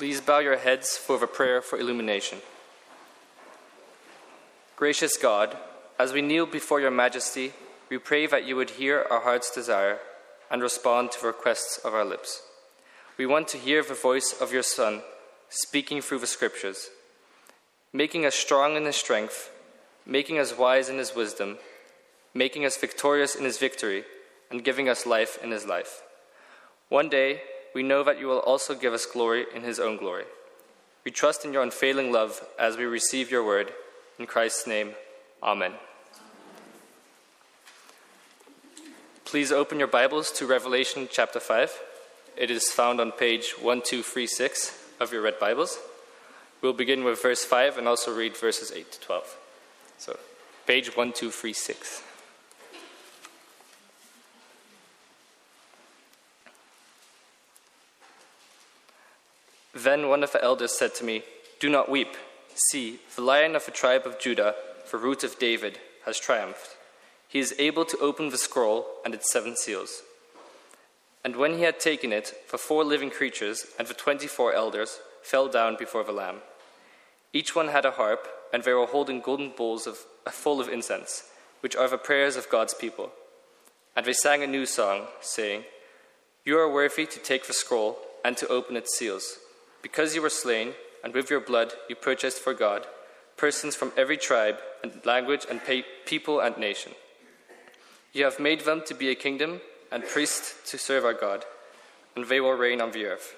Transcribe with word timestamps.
Please 0.00 0.22
bow 0.22 0.38
your 0.38 0.56
heads 0.56 0.96
for 0.96 1.18
the 1.18 1.26
prayer 1.26 1.60
for 1.60 1.78
illumination. 1.78 2.38
Gracious 4.74 5.18
God, 5.18 5.58
as 5.98 6.14
we 6.14 6.22
kneel 6.22 6.46
before 6.46 6.80
your 6.80 6.90
majesty, 6.90 7.52
we 7.90 7.98
pray 7.98 8.26
that 8.26 8.46
you 8.46 8.56
would 8.56 8.70
hear 8.70 9.04
our 9.10 9.20
heart's 9.20 9.54
desire 9.54 9.98
and 10.50 10.62
respond 10.62 11.12
to 11.12 11.20
the 11.20 11.26
requests 11.26 11.76
of 11.84 11.92
our 11.92 12.06
lips. 12.06 12.40
We 13.18 13.26
want 13.26 13.46
to 13.48 13.58
hear 13.58 13.82
the 13.82 13.92
voice 13.92 14.34
of 14.40 14.54
your 14.54 14.62
Son 14.62 15.02
speaking 15.50 16.00
through 16.00 16.20
the 16.20 16.26
scriptures, 16.26 16.88
making 17.92 18.24
us 18.24 18.34
strong 18.34 18.76
in 18.76 18.86
his 18.86 18.96
strength, 18.96 19.50
making 20.06 20.38
us 20.38 20.56
wise 20.56 20.88
in 20.88 20.96
his 20.96 21.14
wisdom, 21.14 21.58
making 22.32 22.64
us 22.64 22.78
victorious 22.78 23.34
in 23.34 23.44
his 23.44 23.58
victory, 23.58 24.04
and 24.50 24.64
giving 24.64 24.88
us 24.88 25.04
life 25.04 25.38
in 25.44 25.50
his 25.50 25.66
life. 25.66 26.00
One 26.88 27.10
day, 27.10 27.42
we 27.74 27.82
know 27.82 28.02
that 28.02 28.18
you 28.18 28.26
will 28.26 28.38
also 28.38 28.74
give 28.74 28.92
us 28.92 29.06
glory 29.06 29.46
in 29.54 29.62
his 29.62 29.78
own 29.78 29.96
glory. 29.96 30.24
We 31.04 31.10
trust 31.10 31.44
in 31.44 31.52
your 31.52 31.62
unfailing 31.62 32.12
love 32.12 32.42
as 32.58 32.76
we 32.76 32.84
receive 32.84 33.30
your 33.30 33.44
word. 33.44 33.72
In 34.18 34.26
Christ's 34.26 34.66
name, 34.66 34.94
amen. 35.42 35.72
Please 39.24 39.52
open 39.52 39.78
your 39.78 39.88
Bibles 39.88 40.32
to 40.32 40.46
Revelation 40.46 41.08
chapter 41.10 41.38
5. 41.40 41.80
It 42.36 42.50
is 42.50 42.70
found 42.70 43.00
on 43.00 43.12
page 43.12 43.52
1236 43.52 44.76
of 44.98 45.12
your 45.12 45.22
red 45.22 45.38
Bibles. 45.38 45.78
We'll 46.60 46.72
begin 46.72 47.04
with 47.04 47.22
verse 47.22 47.44
5 47.44 47.78
and 47.78 47.88
also 47.88 48.14
read 48.14 48.36
verses 48.36 48.72
8 48.72 48.92
to 48.92 49.00
12. 49.00 49.36
So, 49.98 50.18
page 50.66 50.88
1236. 50.88 52.02
Then 59.74 60.08
one 60.08 60.24
of 60.24 60.32
the 60.32 60.42
elders 60.42 60.76
said 60.76 60.94
to 60.96 61.04
me, 61.04 61.22
Do 61.60 61.68
not 61.68 61.90
weep. 61.90 62.16
See, 62.54 62.98
the 63.14 63.22
lion 63.22 63.54
of 63.54 63.64
the 63.64 63.70
tribe 63.70 64.06
of 64.06 64.18
Judah, 64.18 64.54
the 64.90 64.98
root 64.98 65.22
of 65.22 65.38
David, 65.38 65.78
has 66.04 66.18
triumphed. 66.18 66.76
He 67.28 67.38
is 67.38 67.54
able 67.58 67.84
to 67.84 67.98
open 67.98 68.30
the 68.30 68.38
scroll 68.38 68.86
and 69.04 69.14
its 69.14 69.30
seven 69.30 69.56
seals. 69.56 70.02
And 71.24 71.36
when 71.36 71.54
he 71.54 71.62
had 71.62 71.78
taken 71.78 72.12
it, 72.12 72.34
the 72.50 72.58
four 72.58 72.82
living 72.82 73.10
creatures 73.10 73.66
and 73.78 73.86
the 73.86 73.94
twenty 73.94 74.26
four 74.26 74.52
elders 74.52 74.98
fell 75.22 75.48
down 75.48 75.76
before 75.78 76.02
the 76.02 76.12
Lamb. 76.12 76.38
Each 77.32 77.54
one 77.54 77.68
had 77.68 77.84
a 77.84 77.92
harp, 77.92 78.26
and 78.52 78.64
they 78.64 78.72
were 78.72 78.86
holding 78.86 79.20
golden 79.20 79.52
bowls 79.56 79.86
of, 79.86 79.98
uh, 80.26 80.30
full 80.30 80.60
of 80.60 80.68
incense, 80.68 81.30
which 81.60 81.76
are 81.76 81.88
the 81.88 81.98
prayers 81.98 82.34
of 82.34 82.50
God's 82.50 82.74
people. 82.74 83.12
And 83.94 84.04
they 84.04 84.12
sang 84.12 84.42
a 84.42 84.48
new 84.48 84.66
song, 84.66 85.06
saying, 85.20 85.64
You 86.44 86.58
are 86.58 86.72
worthy 86.72 87.06
to 87.06 87.18
take 87.20 87.46
the 87.46 87.52
scroll 87.52 87.98
and 88.24 88.36
to 88.38 88.48
open 88.48 88.76
its 88.76 88.98
seals 88.98 89.38
because 89.82 90.14
you 90.14 90.22
were 90.22 90.30
slain, 90.30 90.74
and 91.02 91.14
with 91.14 91.30
your 91.30 91.40
blood 91.40 91.72
you 91.88 91.96
purchased 91.96 92.38
for 92.38 92.54
God 92.54 92.86
persons 93.40 93.74
from 93.74 93.90
every 93.96 94.18
tribe 94.18 94.58
and 94.82 94.92
language 95.06 95.46
and 95.48 95.62
people 96.04 96.40
and 96.40 96.58
nation. 96.58 96.92
You 98.12 98.24
have 98.24 98.38
made 98.38 98.60
them 98.60 98.82
to 98.84 98.94
be 98.94 99.08
a 99.08 99.14
kingdom 99.14 99.62
and 99.90 100.04
priests 100.04 100.70
to 100.70 100.76
serve 100.76 101.06
our 101.06 101.14
God, 101.14 101.46
and 102.14 102.26
they 102.26 102.38
will 102.38 102.52
reign 102.52 102.82
on 102.82 102.90
the 102.92 103.06
earth. 103.06 103.34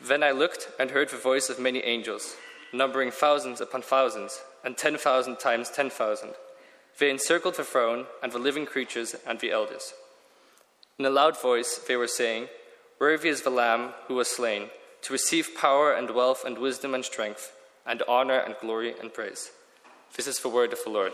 Then 0.00 0.22
I 0.22 0.30
looked 0.30 0.68
and 0.78 0.92
heard 0.92 1.08
the 1.08 1.16
voice 1.16 1.50
of 1.50 1.58
many 1.58 1.80
angels, 1.80 2.36
numbering 2.72 3.10
thousands 3.10 3.60
upon 3.60 3.82
thousands, 3.82 4.40
and 4.64 4.76
ten 4.76 4.96
thousand 4.96 5.40
times 5.40 5.68
ten 5.68 5.90
thousand. 5.90 6.34
They 7.00 7.10
encircled 7.10 7.56
the 7.56 7.64
throne 7.64 8.06
and 8.22 8.30
the 8.30 8.38
living 8.38 8.66
creatures 8.66 9.16
and 9.26 9.40
the 9.40 9.50
elders. 9.50 9.94
In 10.96 11.04
a 11.06 11.10
loud 11.10 11.40
voice 11.40 11.80
they 11.88 11.96
were 11.96 12.06
saying, 12.06 12.48
Worthy 13.00 13.30
is 13.30 13.42
the 13.42 13.50
Lamb 13.50 13.94
who 14.06 14.14
was 14.14 14.28
slain 14.28 14.70
to 15.02 15.12
receive 15.12 15.56
power 15.56 15.92
and 15.92 16.10
wealth 16.10 16.44
and 16.44 16.58
wisdom 16.58 16.94
and 16.94 17.04
strength, 17.04 17.52
and 17.84 18.02
honor 18.08 18.38
and 18.38 18.54
glory 18.60 18.94
and 19.00 19.12
praise. 19.12 19.50
This 20.16 20.26
is 20.28 20.38
the 20.38 20.48
word 20.48 20.72
of 20.72 20.78
the 20.84 20.90
Lord. 20.90 21.12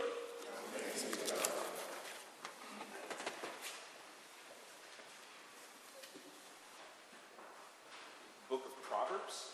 Book 8.50 8.65
of 8.66 8.82
Proverbs. 8.82 9.50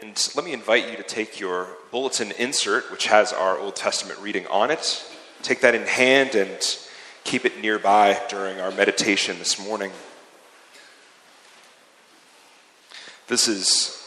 And 0.00 0.30
let 0.36 0.44
me 0.44 0.52
invite 0.52 0.88
you 0.88 0.96
to 0.96 1.02
take 1.02 1.40
your 1.40 1.68
bulletin 1.90 2.32
insert, 2.38 2.90
which 2.92 3.06
has 3.06 3.32
our 3.32 3.58
Old 3.58 3.74
Testament 3.74 4.20
reading 4.20 4.46
on 4.46 4.70
it. 4.70 5.04
Take 5.42 5.62
that 5.62 5.74
in 5.74 5.86
hand 5.86 6.36
and 6.36 6.76
keep 7.24 7.44
it 7.44 7.60
nearby 7.60 8.20
during 8.28 8.60
our 8.60 8.70
meditation 8.70 9.38
this 9.38 9.58
morning. 9.58 9.90
This 13.30 13.46
is 13.46 14.04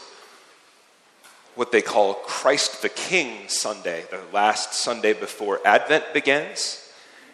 what 1.54 1.72
they 1.72 1.80
call 1.80 2.12
Christ 2.12 2.82
the 2.82 2.90
King 2.90 3.48
Sunday, 3.48 4.04
the 4.10 4.20
last 4.34 4.74
Sunday 4.74 5.14
before 5.14 5.66
Advent 5.66 6.12
begins. 6.12 6.92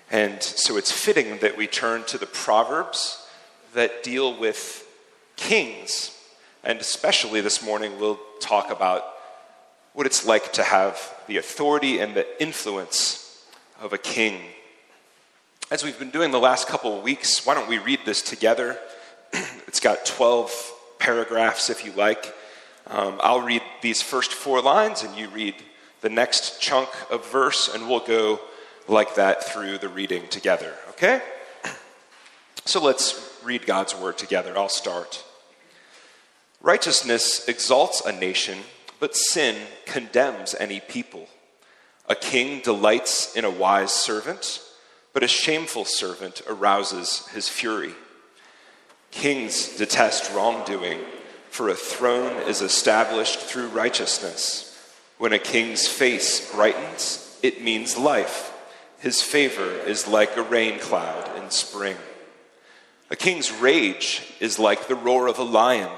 And 0.08 0.40
so 0.40 0.76
it's 0.76 0.92
fitting 0.92 1.38
that 1.38 1.56
we 1.56 1.66
turn 1.66 2.04
to 2.04 2.16
the 2.16 2.26
Proverbs 2.26 3.26
that 3.74 4.04
deal 4.04 4.38
with 4.38 4.86
kings. 5.34 6.16
And 6.62 6.78
especially 6.78 7.40
this 7.40 7.60
morning, 7.60 7.98
we'll 7.98 8.20
talk 8.38 8.70
about 8.70 9.04
what 9.92 10.06
it's 10.06 10.24
like 10.24 10.52
to 10.52 10.62
have 10.62 11.12
the 11.26 11.38
authority 11.38 11.98
and 11.98 12.14
the 12.14 12.40
influence 12.40 13.44
of 13.80 13.92
a 13.92 13.98
king. 13.98 14.40
As 15.72 15.82
we've 15.82 15.98
been 15.98 16.10
doing 16.10 16.30
the 16.30 16.38
last 16.38 16.68
couple 16.68 16.96
of 16.96 17.02
weeks, 17.02 17.44
why 17.44 17.54
don't 17.54 17.68
we 17.68 17.78
read 17.78 17.98
this 18.04 18.22
together? 18.22 18.78
it's 19.66 19.80
got 19.80 20.06
12 20.06 20.74
paragraphs 21.00 21.70
if 21.70 21.84
you 21.84 21.92
like. 21.92 22.32
Um, 22.86 23.18
I'll 23.22 23.40
read 23.40 23.62
these 23.82 24.02
first 24.02 24.32
four 24.32 24.62
lines 24.62 25.02
and 25.02 25.16
you 25.16 25.28
read 25.30 25.54
the 26.00 26.08
next 26.08 26.60
chunk 26.60 26.88
of 27.10 27.30
verse, 27.30 27.68
and 27.74 27.88
we'll 27.88 28.00
go 28.00 28.40
like 28.88 29.16
that 29.16 29.44
through 29.44 29.78
the 29.78 29.88
reading 29.88 30.26
together, 30.28 30.74
okay? 30.90 31.20
So 32.64 32.82
let's 32.82 33.38
read 33.44 33.66
God's 33.66 33.94
word 33.94 34.16
together. 34.16 34.56
I'll 34.56 34.68
start. 34.68 35.24
Righteousness 36.62 37.46
exalts 37.48 38.02
a 38.04 38.12
nation, 38.12 38.58
but 38.98 39.16
sin 39.16 39.56
condemns 39.86 40.54
any 40.54 40.80
people. 40.80 41.28
A 42.08 42.14
king 42.14 42.60
delights 42.60 43.36
in 43.36 43.44
a 43.44 43.50
wise 43.50 43.92
servant, 43.92 44.62
but 45.12 45.22
a 45.22 45.28
shameful 45.28 45.84
servant 45.84 46.42
arouses 46.48 47.26
his 47.28 47.48
fury. 47.48 47.92
Kings 49.10 49.76
detest 49.76 50.32
wrongdoing, 50.32 51.00
for 51.50 51.68
a 51.68 51.74
throne 51.74 52.42
is 52.48 52.62
established 52.62 53.40
through 53.40 53.68
righteousness. 53.68 54.66
When 55.18 55.32
a 55.32 55.38
king's 55.38 55.86
face 55.86 56.52
brightens, 56.52 57.38
it 57.42 57.62
means 57.62 57.98
life. 57.98 58.52
His 58.98 59.20
favor 59.20 59.70
is 59.70 60.06
like 60.06 60.36
a 60.36 60.42
rain 60.42 60.78
cloud 60.78 61.36
in 61.42 61.50
spring. 61.50 61.96
A 63.10 63.16
king's 63.16 63.50
rage 63.50 64.22
is 64.38 64.58
like 64.58 64.86
the 64.86 64.94
roar 64.94 65.26
of 65.26 65.38
a 65.38 65.42
lion, 65.42 65.90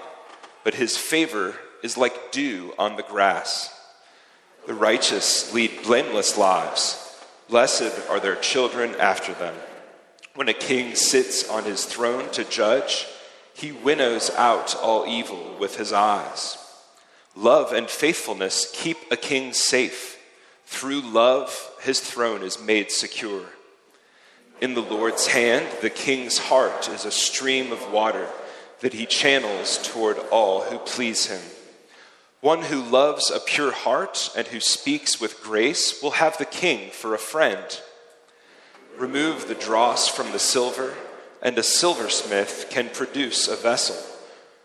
but 0.64 0.74
his 0.74 0.96
favor 0.96 1.54
is 1.82 1.98
like 1.98 2.32
dew 2.32 2.72
on 2.78 2.96
the 2.96 3.02
grass. 3.02 3.78
The 4.66 4.74
righteous 4.74 5.52
lead 5.52 5.82
blameless 5.82 6.38
lives. 6.38 6.98
Blessed 7.48 8.08
are 8.08 8.20
their 8.20 8.36
children 8.36 8.94
after 8.94 9.34
them. 9.34 9.54
When 10.34 10.48
a 10.48 10.54
king 10.54 10.94
sits 10.94 11.48
on 11.48 11.64
his 11.64 11.84
throne 11.84 12.30
to 12.30 12.44
judge, 12.44 13.06
he 13.54 13.70
winnows 13.70 14.30
out 14.30 14.74
all 14.76 15.06
evil 15.06 15.56
with 15.58 15.76
his 15.76 15.92
eyes. 15.92 16.56
Love 17.36 17.72
and 17.72 17.88
faithfulness 17.88 18.70
keep 18.74 18.96
a 19.10 19.16
king 19.16 19.52
safe. 19.52 20.18
Through 20.64 21.02
love, 21.02 21.70
his 21.82 22.00
throne 22.00 22.42
is 22.42 22.62
made 22.62 22.90
secure. 22.90 23.44
In 24.60 24.74
the 24.74 24.80
Lord's 24.80 25.26
hand, 25.26 25.66
the 25.80 25.90
king's 25.90 26.38
heart 26.38 26.88
is 26.88 27.04
a 27.04 27.10
stream 27.10 27.72
of 27.72 27.92
water 27.92 28.28
that 28.80 28.94
he 28.94 29.06
channels 29.06 29.78
toward 29.82 30.18
all 30.30 30.62
who 30.62 30.78
please 30.78 31.26
him. 31.26 31.42
One 32.40 32.62
who 32.62 32.82
loves 32.82 33.30
a 33.30 33.38
pure 33.38 33.72
heart 33.72 34.30
and 34.36 34.46
who 34.46 34.60
speaks 34.60 35.20
with 35.20 35.42
grace 35.42 36.02
will 36.02 36.12
have 36.12 36.38
the 36.38 36.44
king 36.44 36.90
for 36.90 37.14
a 37.14 37.18
friend. 37.18 37.80
Remove 38.98 39.48
the 39.48 39.54
dross 39.54 40.08
from 40.08 40.32
the 40.32 40.38
silver, 40.38 40.94
and 41.42 41.58
a 41.58 41.62
silversmith 41.62 42.66
can 42.70 42.88
produce 42.90 43.48
a 43.48 43.56
vessel. 43.56 43.96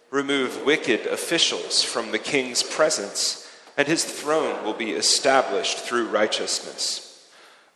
Remove 0.09 0.65
wicked 0.65 1.06
officials 1.07 1.83
from 1.83 2.12
the 2.12 2.19
king's 2.19 2.63
presence, 2.63 3.50
and 3.77 3.88
his 3.88 4.03
throne 4.03 4.63
will 4.63 4.74
be 4.74 4.91
established 4.91 5.79
through 5.79 6.07
righteousness. 6.07 7.03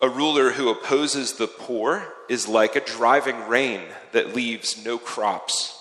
A 0.02 0.10
ruler 0.10 0.52
who 0.52 0.70
opposes 0.70 1.34
the 1.34 1.48
poor 1.48 2.08
is 2.28 2.48
like 2.48 2.76
a 2.76 2.86
driving 2.86 3.48
rain 3.48 3.82
that 4.14 4.34
leaves 4.34 4.84
no 4.84 4.98
crops. 4.98 5.78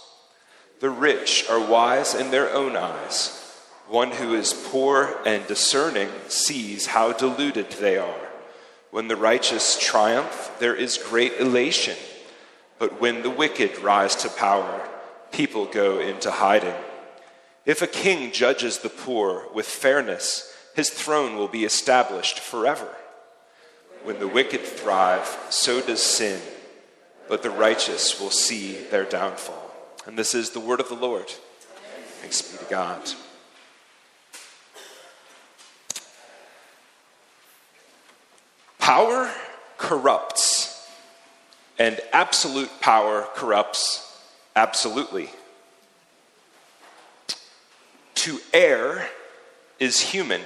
The 0.81 0.91
rich 0.91 1.49
are 1.49 1.61
wise 1.61 2.15
in 2.15 2.31
their 2.31 2.53
own 2.53 2.77
eyes. 2.77 3.37
One 3.89 4.11
who 4.11 4.35
is 4.35 4.53
poor 4.69 5.19
and 5.25 5.47
discerning 5.47 6.11
sees 6.29 6.87
how 6.87 7.13
deluded 7.13 7.71
they 7.73 7.97
are. 7.97 8.20
When 8.91 9.09
the 9.09 9.17
righteous 9.17 9.79
triumph, 9.79 10.53
there 10.59 10.75
is 10.75 10.99
great 10.99 11.35
elation. 11.39 11.97
But 12.79 13.01
when 13.01 13.23
the 13.23 13.31
wicked 13.31 13.79
rise 13.81 14.17
to 14.17 14.29
power, 14.29 14.89
people 15.33 15.67
go 15.67 16.01
into 16.01 16.31
hiding. 16.31 16.75
If 17.67 17.83
a 17.83 17.87
king 17.87 18.33
judges 18.33 18.79
the 18.79 18.89
poor 18.89 19.47
with 19.55 19.67
fairness, 19.67 20.53
his 20.75 20.91
throne 20.91 21.37
will 21.37 21.49
be 21.49 21.65
established 21.65 22.41
forever. 22.41 22.89
When 24.03 24.19
the 24.19 24.29
wicked 24.29 24.63
thrive, 24.63 25.39
so 25.51 25.81
does 25.81 26.03
sin, 26.03 26.41
but 27.29 27.43
the 27.43 27.51
righteous 27.51 28.19
will 28.19 28.31
see 28.31 28.73
their 28.91 29.05
downfall. 29.05 29.71
And 30.07 30.19
this 30.19 30.35
is 30.35 30.51
the 30.51 30.61
word 30.61 30.81
of 30.81 30.89
the 30.89 30.95
Lord. 30.95 31.29
Thanks 32.21 32.43
be 32.43 32.59
to 32.59 32.65
God. 32.71 33.03
Power 38.91 39.31
corrupts, 39.79 40.85
and 41.79 42.01
absolute 42.13 42.69
power 42.81 43.29
corrupts 43.37 44.21
absolutely. 44.57 45.31
To 48.17 48.41
err 48.53 49.09
is 49.79 50.01
human. 50.01 50.41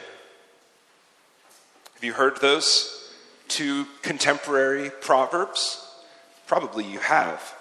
Have 1.94 2.04
you 2.04 2.12
heard 2.12 2.38
those 2.42 3.10
two 3.48 3.86
contemporary 4.02 4.90
proverbs? 4.90 5.82
Probably 6.46 6.84
you 6.84 6.98
have. 6.98 7.54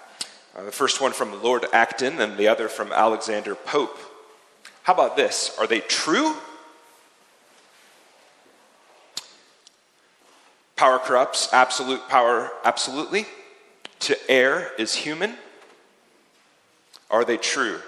Uh, 0.54 0.64
the 0.64 0.70
first 0.70 1.00
one 1.00 1.12
from 1.12 1.42
Lord 1.42 1.64
Acton 1.72 2.20
and 2.20 2.36
the 2.36 2.48
other 2.48 2.68
from 2.68 2.92
Alexander 2.92 3.54
Pope. 3.54 3.98
How 4.82 4.92
about 4.92 5.16
this? 5.16 5.56
Are 5.58 5.66
they 5.66 5.80
true 5.80 6.34
Power 10.84 10.98
corrupts, 10.98 11.50
absolute 11.50 12.10
power, 12.10 12.52
absolutely. 12.62 13.24
To 14.00 14.30
err 14.30 14.70
is 14.78 14.94
human. 14.94 15.36
Are 17.10 17.24
they 17.24 17.38
true? 17.38 17.80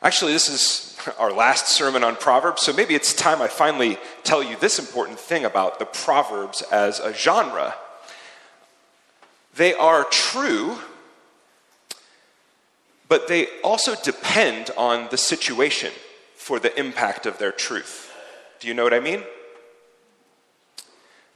Actually, 0.00 0.32
this 0.32 0.48
is 0.48 0.98
our 1.18 1.30
last 1.30 1.68
sermon 1.68 2.02
on 2.02 2.16
Proverbs, 2.16 2.62
so 2.62 2.72
maybe 2.72 2.94
it's 2.94 3.12
time 3.12 3.42
I 3.42 3.48
finally 3.48 3.98
tell 4.24 4.42
you 4.42 4.56
this 4.56 4.78
important 4.78 5.20
thing 5.20 5.44
about 5.44 5.78
the 5.78 5.84
Proverbs 5.84 6.62
as 6.72 6.98
a 6.98 7.12
genre. 7.12 7.74
They 9.54 9.74
are 9.74 10.04
true, 10.04 10.78
but 13.06 13.28
they 13.28 13.48
also 13.62 13.96
depend 14.02 14.70
on 14.78 15.08
the 15.10 15.18
situation 15.18 15.92
for 16.36 16.58
the 16.58 16.74
impact 16.80 17.26
of 17.26 17.36
their 17.36 17.52
truth. 17.52 18.10
Do 18.60 18.68
you 18.68 18.72
know 18.72 18.82
what 18.82 18.94
I 18.94 19.00
mean? 19.00 19.24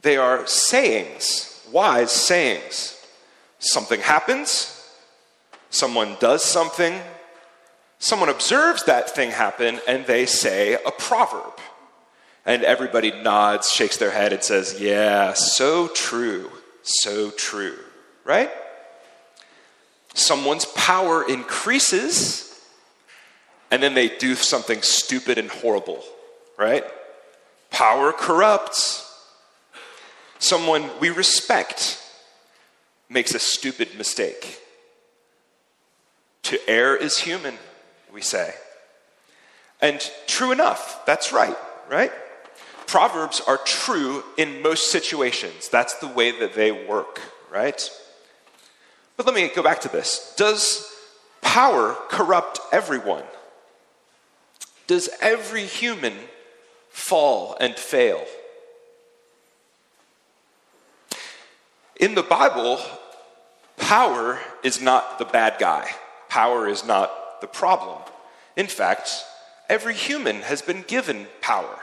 They 0.07 0.15
are 0.15 0.47
sayings, 0.47 1.61
wise 1.69 2.13
sayings. 2.13 2.95
Something 3.59 3.99
happens, 3.99 4.89
someone 5.69 6.15
does 6.21 6.45
something, 6.45 7.01
someone 7.99 8.29
observes 8.29 8.85
that 8.85 9.09
thing 9.09 9.31
happen, 9.31 9.81
and 9.85 10.05
they 10.05 10.25
say 10.25 10.75
a 10.75 10.91
proverb. 10.91 11.59
And 12.45 12.63
everybody 12.63 13.11
nods, 13.21 13.69
shakes 13.69 13.97
their 13.97 14.11
head, 14.11 14.31
and 14.31 14.41
says, 14.41 14.79
Yeah, 14.79 15.33
so 15.33 15.89
true, 15.89 16.51
so 16.83 17.29
true, 17.31 17.77
right? 18.23 18.51
Someone's 20.13 20.67
power 20.67 21.27
increases, 21.27 22.57
and 23.69 23.83
then 23.83 23.93
they 23.93 24.07
do 24.07 24.35
something 24.35 24.81
stupid 24.83 25.37
and 25.37 25.49
horrible, 25.49 26.01
right? 26.57 26.85
Power 27.71 28.13
corrupts 28.13 29.03
someone 30.39 30.89
we 30.99 31.09
respect 31.09 32.01
makes 33.09 33.33
a 33.33 33.39
stupid 33.39 33.97
mistake. 33.97 34.59
To 36.43 36.59
err 36.69 36.95
is 36.95 37.19
human, 37.19 37.57
we 38.13 38.21
say. 38.21 38.53
And 39.81 39.99
true 40.27 40.51
enough, 40.51 41.05
that's 41.05 41.31
right, 41.31 41.57
right? 41.89 42.11
Proverbs 42.87 43.41
are 43.45 43.57
true 43.57 44.23
in 44.37 44.61
most 44.61 44.91
situations. 44.91 45.67
That's 45.69 45.95
the 45.95 46.07
way 46.07 46.31
that 46.39 46.53
they 46.53 46.71
work, 46.71 47.21
right? 47.51 47.89
But 49.17 49.25
let 49.25 49.35
me 49.35 49.49
go 49.53 49.61
back 49.61 49.81
to 49.81 49.89
this. 49.89 50.33
Does 50.37 50.89
power 51.41 51.97
corrupt 52.09 52.59
everyone? 52.71 53.23
Does 54.87 55.09
every 55.21 55.65
human 55.65 56.13
fall 56.89 57.57
and 57.59 57.75
fail? 57.75 58.23
In 61.99 62.13
the 62.13 62.23
Bible, 62.23 62.79
power 63.77 64.39
is 64.63 64.81
not 64.81 65.17
the 65.17 65.25
bad 65.25 65.57
guy, 65.59 65.89
power 66.29 66.67
is 66.67 66.85
not 66.85 67.41
the 67.41 67.47
problem. 67.47 68.01
In 68.55 68.67
fact, 68.67 69.23
every 69.69 69.93
human 69.93 70.41
has 70.41 70.61
been 70.61 70.83
given 70.87 71.27
power. 71.41 71.79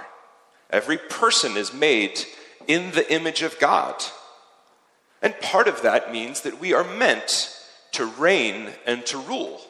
Every 0.70 0.98
person 0.98 1.56
is 1.56 1.72
made 1.72 2.24
in 2.66 2.92
the 2.92 3.12
image 3.12 3.42
of 3.42 3.58
God. 3.58 4.02
And 5.22 5.38
part 5.40 5.68
of 5.68 5.82
that 5.82 6.12
means 6.12 6.42
that 6.42 6.60
we 6.60 6.72
are 6.72 6.84
meant 6.84 7.56
to 7.92 8.06
reign 8.06 8.70
and 8.86 9.06
to 9.06 9.18
rule, 9.18 9.60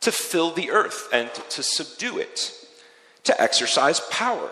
to 0.00 0.12
fill 0.12 0.52
the 0.52 0.70
earth 0.70 1.08
and 1.12 1.32
to 1.50 1.62
subdue 1.62 2.18
it, 2.18 2.52
to 3.24 3.40
exercise 3.40 4.00
power. 4.10 4.50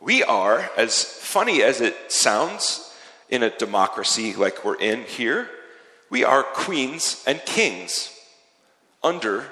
We 0.00 0.22
are, 0.24 0.70
as 0.76 1.02
funny 1.02 1.62
as 1.62 1.80
it 1.80 2.12
sounds, 2.12 2.92
in 3.28 3.42
a 3.42 3.50
democracy 3.50 4.34
like 4.34 4.64
we're 4.64 4.76
in 4.76 5.02
here, 5.02 5.48
we 6.10 6.24
are 6.24 6.42
queens 6.42 7.24
and 7.26 7.40
kings 7.44 8.12
under 9.02 9.46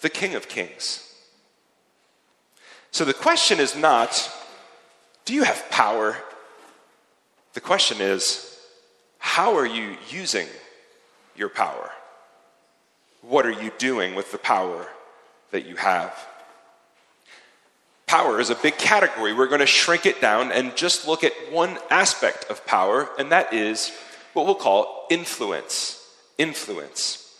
the 0.00 0.08
King 0.08 0.34
of 0.34 0.48
Kings. 0.48 1.02
So 2.90 3.04
the 3.04 3.14
question 3.14 3.60
is 3.60 3.76
not, 3.76 4.30
do 5.24 5.34
you 5.34 5.42
have 5.42 5.68
power? 5.70 6.16
The 7.54 7.60
question 7.60 8.00
is, 8.00 8.58
how 9.18 9.56
are 9.56 9.66
you 9.66 9.96
using 10.08 10.46
your 11.34 11.48
power? 11.48 11.90
What 13.22 13.44
are 13.44 13.50
you 13.62 13.72
doing 13.78 14.14
with 14.14 14.30
the 14.30 14.38
power 14.38 14.86
that 15.50 15.66
you 15.66 15.76
have? 15.76 16.12
Power 18.06 18.38
is 18.38 18.50
a 18.50 18.54
big 18.54 18.78
category. 18.78 19.32
We're 19.32 19.48
going 19.48 19.58
to 19.58 19.66
shrink 19.66 20.06
it 20.06 20.20
down 20.20 20.52
and 20.52 20.76
just 20.76 21.08
look 21.08 21.24
at 21.24 21.32
one 21.50 21.76
aspect 21.90 22.44
of 22.48 22.64
power, 22.64 23.08
and 23.18 23.32
that 23.32 23.52
is 23.52 23.90
what 24.32 24.46
we'll 24.46 24.54
call 24.54 25.08
influence. 25.10 26.08
Influence. 26.38 27.34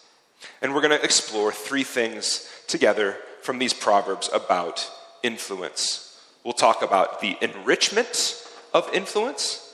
And 0.60 0.74
we're 0.74 0.80
going 0.80 0.98
to 0.98 1.04
explore 1.04 1.52
three 1.52 1.84
things 1.84 2.50
together 2.66 3.16
from 3.42 3.60
these 3.60 3.72
proverbs 3.72 4.28
about 4.34 4.90
influence. 5.22 6.20
We'll 6.42 6.52
talk 6.52 6.82
about 6.82 7.20
the 7.20 7.36
enrichment 7.40 8.42
of 8.74 8.90
influence, 8.92 9.72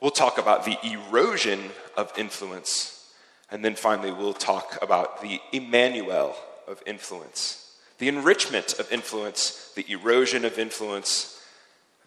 we'll 0.00 0.10
talk 0.10 0.38
about 0.38 0.64
the 0.64 0.78
erosion 0.82 1.70
of 1.96 2.12
influence, 2.16 3.12
and 3.50 3.62
then 3.62 3.74
finally, 3.74 4.10
we'll 4.10 4.32
talk 4.32 4.78
about 4.80 5.20
the 5.20 5.40
Emmanuel 5.52 6.34
of 6.66 6.82
influence 6.86 7.63
the 8.04 8.08
enrichment 8.08 8.78
of 8.78 8.92
influence, 8.92 9.72
the 9.76 9.90
erosion 9.90 10.44
of 10.44 10.58
influence, 10.58 11.42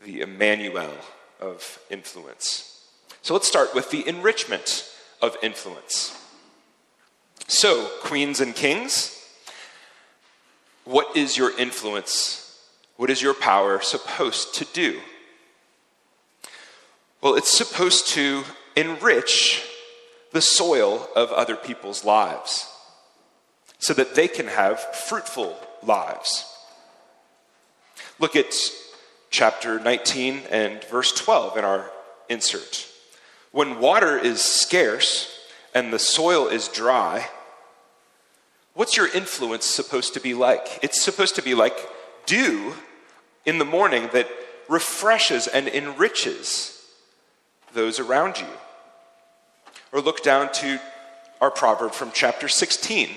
the 0.06 0.22
Emmanuel 0.22 0.94
of 1.42 1.80
influence. 1.90 2.88
So 3.24 3.34
let's 3.34 3.48
start 3.48 3.74
with 3.74 3.90
the 3.90 4.08
enrichment 4.08 4.88
of 5.24 5.36
influence. 5.42 6.16
So, 7.48 7.90
queens 8.04 8.42
and 8.42 8.54
kings, 8.54 9.28
what 10.86 11.18
is 11.18 11.36
your 11.36 11.58
influence? 11.58 12.62
What 12.98 13.10
is 13.10 13.20
your 13.20 13.34
power 13.34 13.82
supposed 13.82 14.54
to 14.54 14.66
do? 14.66 15.00
Well, 17.22 17.34
it's 17.34 17.52
supposed 17.52 18.10
to 18.10 18.44
enrich 18.76 19.68
the 20.32 20.42
soil 20.42 21.10
of 21.16 21.32
other 21.32 21.56
people's 21.56 22.06
lives 22.06 22.72
so 23.80 23.96
that 23.96 24.14
they 24.14 24.28
can 24.28 24.46
have 24.46 24.80
fruitful 24.80 25.58
lives. 25.84 26.46
Look 28.20 28.36
at 28.36 28.54
chapter 29.30 29.80
19 29.80 30.42
and 30.50 30.84
verse 30.86 31.12
12 31.12 31.58
in 31.58 31.66
our 31.66 31.92
insert. 32.30 32.88
When 33.52 33.80
water 33.80 34.18
is 34.18 34.42
scarce 34.42 35.40
and 35.74 35.92
the 35.92 36.00
soil 36.00 36.48
is 36.48 36.68
dry, 36.68 37.28
what's 38.74 38.98
your 38.98 39.08
influence 39.08 39.66
supposed 39.66 40.14
to 40.16 40.20
be 40.20 40.34
like? 40.34 40.80
It's 40.82 41.02
supposed 41.02 41.36
to 41.36 41.42
be 41.42 41.54
like 41.54 41.78
dew 42.26 42.74
in 43.46 43.58
the 43.58 43.66
morning 43.66 44.10
that 44.14 44.28
refreshes 44.68 45.48
and 45.48 45.68
enriches 45.68 46.86
those 47.74 48.00
around 48.00 48.40
you. 48.40 48.48
Or 49.92 50.02
look 50.02 50.24
down 50.24 50.52
to 50.54 50.80
our 51.40 51.52
proverb 51.52 51.94
from 51.94 52.12
chapter 52.14 52.48
16. 52.48 53.10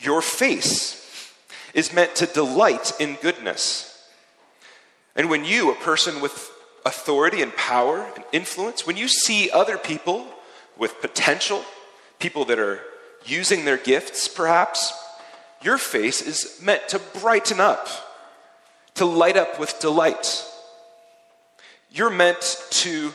Your 0.00 0.22
face 0.22 1.32
is 1.74 1.92
meant 1.92 2.14
to 2.16 2.26
delight 2.26 2.92
in 3.00 3.16
goodness. 3.16 4.08
And 5.16 5.28
when 5.28 5.44
you, 5.44 5.70
a 5.70 5.74
person 5.74 6.20
with 6.20 6.50
authority 6.86 7.42
and 7.42 7.54
power 7.56 8.08
and 8.14 8.24
influence, 8.32 8.86
when 8.86 8.96
you 8.96 9.08
see 9.08 9.50
other 9.50 9.76
people 9.76 10.26
with 10.76 11.00
potential, 11.00 11.64
people 12.18 12.44
that 12.46 12.58
are 12.58 12.80
using 13.24 13.64
their 13.64 13.76
gifts 13.76 14.28
perhaps, 14.28 14.92
your 15.62 15.78
face 15.78 16.22
is 16.22 16.60
meant 16.62 16.88
to 16.88 17.00
brighten 17.20 17.58
up, 17.58 17.88
to 18.94 19.04
light 19.04 19.36
up 19.36 19.58
with 19.58 19.80
delight. 19.80 20.44
You're 21.90 22.10
meant 22.10 22.64
to 22.70 23.12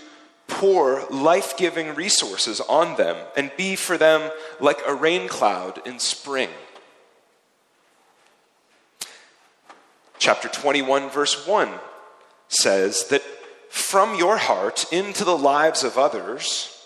pour 0.47 1.05
life 1.09 1.57
giving 1.57 1.95
resources 1.95 2.59
on 2.61 2.97
them 2.97 3.15
and 3.37 3.51
be 3.55 3.75
for 3.75 3.97
them 3.97 4.29
like 4.59 4.79
a 4.85 4.93
rain 4.93 5.27
cloud 5.27 5.81
in 5.87 5.99
spring. 5.99 6.49
Chapter 10.25 10.47
21, 10.47 11.09
verse 11.09 11.45
1 11.45 11.69
says 12.47 13.09
that 13.09 13.21
from 13.67 14.15
your 14.15 14.37
heart 14.37 14.85
into 14.89 15.25
the 15.25 15.37
lives 15.37 15.83
of 15.83 15.97
others, 15.97 16.81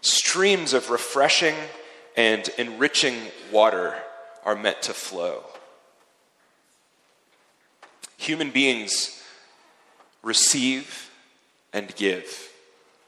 streams 0.00 0.72
of 0.72 0.88
refreshing 0.88 1.54
and 2.16 2.48
enriching 2.56 3.14
water 3.52 3.94
are 4.42 4.56
meant 4.56 4.80
to 4.80 4.94
flow. 4.94 5.42
Human 8.16 8.50
beings 8.50 9.22
receive 10.22 11.10
and 11.74 11.94
give, 11.94 12.48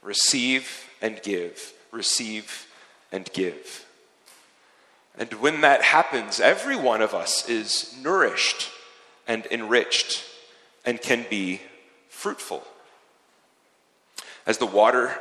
receive 0.02 0.90
and 1.00 1.22
give, 1.22 1.72
receive 1.90 2.66
and 3.10 3.32
give. 3.32 3.86
And 5.16 5.32
when 5.32 5.62
that 5.62 5.80
happens, 5.80 6.38
every 6.38 6.76
one 6.76 7.00
of 7.00 7.14
us 7.14 7.48
is 7.48 7.96
nourished 8.02 8.72
and 9.26 9.46
enriched 9.50 10.24
and 10.84 11.00
can 11.00 11.24
be 11.28 11.60
fruitful. 12.08 12.62
As 14.46 14.58
the 14.58 14.66
water 14.66 15.18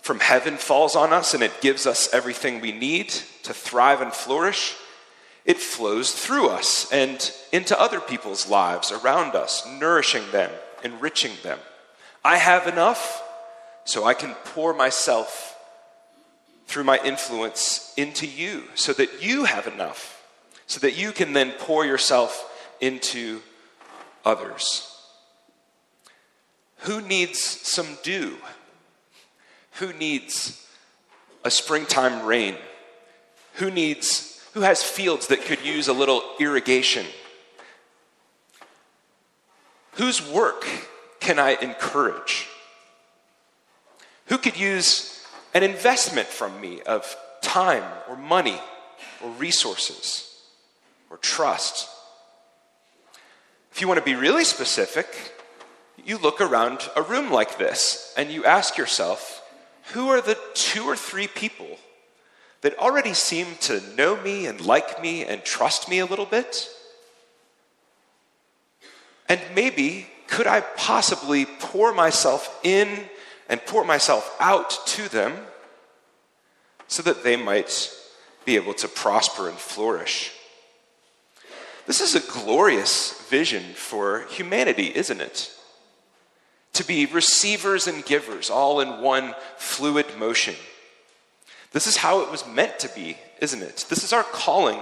from 0.00 0.20
heaven 0.20 0.56
falls 0.56 0.94
on 0.94 1.12
us 1.12 1.34
and 1.34 1.42
it 1.42 1.60
gives 1.60 1.86
us 1.86 2.12
everything 2.12 2.60
we 2.60 2.72
need 2.72 3.08
to 3.42 3.52
thrive 3.52 4.00
and 4.00 4.12
flourish, 4.12 4.76
it 5.44 5.58
flows 5.58 6.12
through 6.12 6.48
us 6.48 6.90
and 6.92 7.32
into 7.52 7.80
other 7.80 8.00
people's 8.00 8.48
lives 8.48 8.90
around 8.92 9.34
us, 9.34 9.66
nourishing 9.66 10.30
them, 10.32 10.50
enriching 10.82 11.32
them. 11.42 11.58
I 12.24 12.36
have 12.38 12.66
enough, 12.66 13.22
so 13.84 14.04
I 14.04 14.14
can 14.14 14.34
pour 14.46 14.74
myself 14.74 15.56
through 16.66 16.82
my 16.84 16.98
influence 17.04 17.92
into 17.96 18.26
you, 18.26 18.64
so 18.74 18.92
that 18.92 19.22
you 19.22 19.44
have 19.44 19.68
enough, 19.68 20.24
so 20.66 20.80
that 20.80 20.98
you 20.98 21.12
can 21.12 21.32
then 21.32 21.52
pour 21.52 21.86
yourself 21.86 22.52
into 22.80 23.40
others. 24.24 24.92
Who 26.80 27.00
needs 27.00 27.40
some 27.40 27.98
dew? 28.02 28.36
Who 29.72 29.92
needs 29.92 30.66
a 31.44 31.50
springtime 31.50 32.26
rain? 32.26 32.56
Who 33.54 33.70
needs 33.70 34.42
who 34.54 34.62
has 34.62 34.82
fields 34.82 35.26
that 35.26 35.42
could 35.42 35.64
use 35.64 35.88
a 35.88 35.92
little 35.92 36.22
irrigation? 36.40 37.04
Whose 39.92 40.26
work 40.30 40.66
can 41.20 41.38
I 41.38 41.56
encourage? 41.60 42.46
Who 44.26 44.38
could 44.38 44.58
use 44.58 45.26
an 45.54 45.62
investment 45.62 46.26
from 46.26 46.60
me 46.60 46.80
of 46.82 47.16
time 47.42 47.84
or 48.08 48.16
money 48.16 48.60
or 49.22 49.30
resources 49.32 50.42
or 51.10 51.16
trust? 51.18 51.88
If 53.76 53.82
you 53.82 53.88
want 53.88 53.98
to 53.98 54.04
be 54.06 54.14
really 54.14 54.44
specific, 54.44 55.06
you 56.02 56.16
look 56.16 56.40
around 56.40 56.88
a 56.96 57.02
room 57.02 57.30
like 57.30 57.58
this 57.58 58.14
and 58.16 58.30
you 58.30 58.42
ask 58.46 58.78
yourself, 58.78 59.42
who 59.92 60.08
are 60.08 60.22
the 60.22 60.38
two 60.54 60.84
or 60.84 60.96
three 60.96 61.26
people 61.26 61.76
that 62.62 62.78
already 62.78 63.12
seem 63.12 63.46
to 63.60 63.82
know 63.94 64.16
me 64.22 64.46
and 64.46 64.62
like 64.62 65.02
me 65.02 65.26
and 65.26 65.44
trust 65.44 65.90
me 65.90 65.98
a 65.98 66.06
little 66.06 66.24
bit? 66.24 66.70
And 69.28 69.42
maybe 69.54 70.06
could 70.26 70.46
I 70.46 70.62
possibly 70.62 71.44
pour 71.44 71.92
myself 71.92 72.58
in 72.62 72.88
and 73.46 73.60
pour 73.66 73.84
myself 73.84 74.34
out 74.40 74.70
to 74.86 75.06
them 75.10 75.34
so 76.88 77.02
that 77.02 77.24
they 77.24 77.36
might 77.36 77.92
be 78.46 78.56
able 78.56 78.72
to 78.72 78.88
prosper 78.88 79.50
and 79.50 79.58
flourish? 79.58 80.32
This 81.86 82.00
is 82.00 82.14
a 82.14 82.32
glorious 82.32 83.20
vision 83.28 83.62
for 83.74 84.26
humanity, 84.30 84.92
isn't 84.94 85.20
it? 85.20 85.52
To 86.74 86.84
be 86.84 87.06
receivers 87.06 87.86
and 87.86 88.04
givers 88.04 88.50
all 88.50 88.80
in 88.80 89.00
one 89.00 89.34
fluid 89.56 90.06
motion. 90.18 90.56
This 91.72 91.86
is 91.86 91.96
how 91.96 92.20
it 92.20 92.30
was 92.30 92.46
meant 92.46 92.78
to 92.80 92.88
be, 92.88 93.16
isn't 93.40 93.62
it? 93.62 93.86
This 93.88 94.02
is 94.02 94.12
our 94.12 94.24
calling 94.24 94.80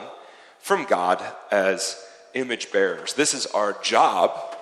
from 0.61 0.87
God 0.87 1.23
as 1.51 2.03
image 2.33 2.73
bearers. 2.73 3.13
This 3.15 3.35
is 3.35 3.47
our 3.47 3.75
job 3.83 4.57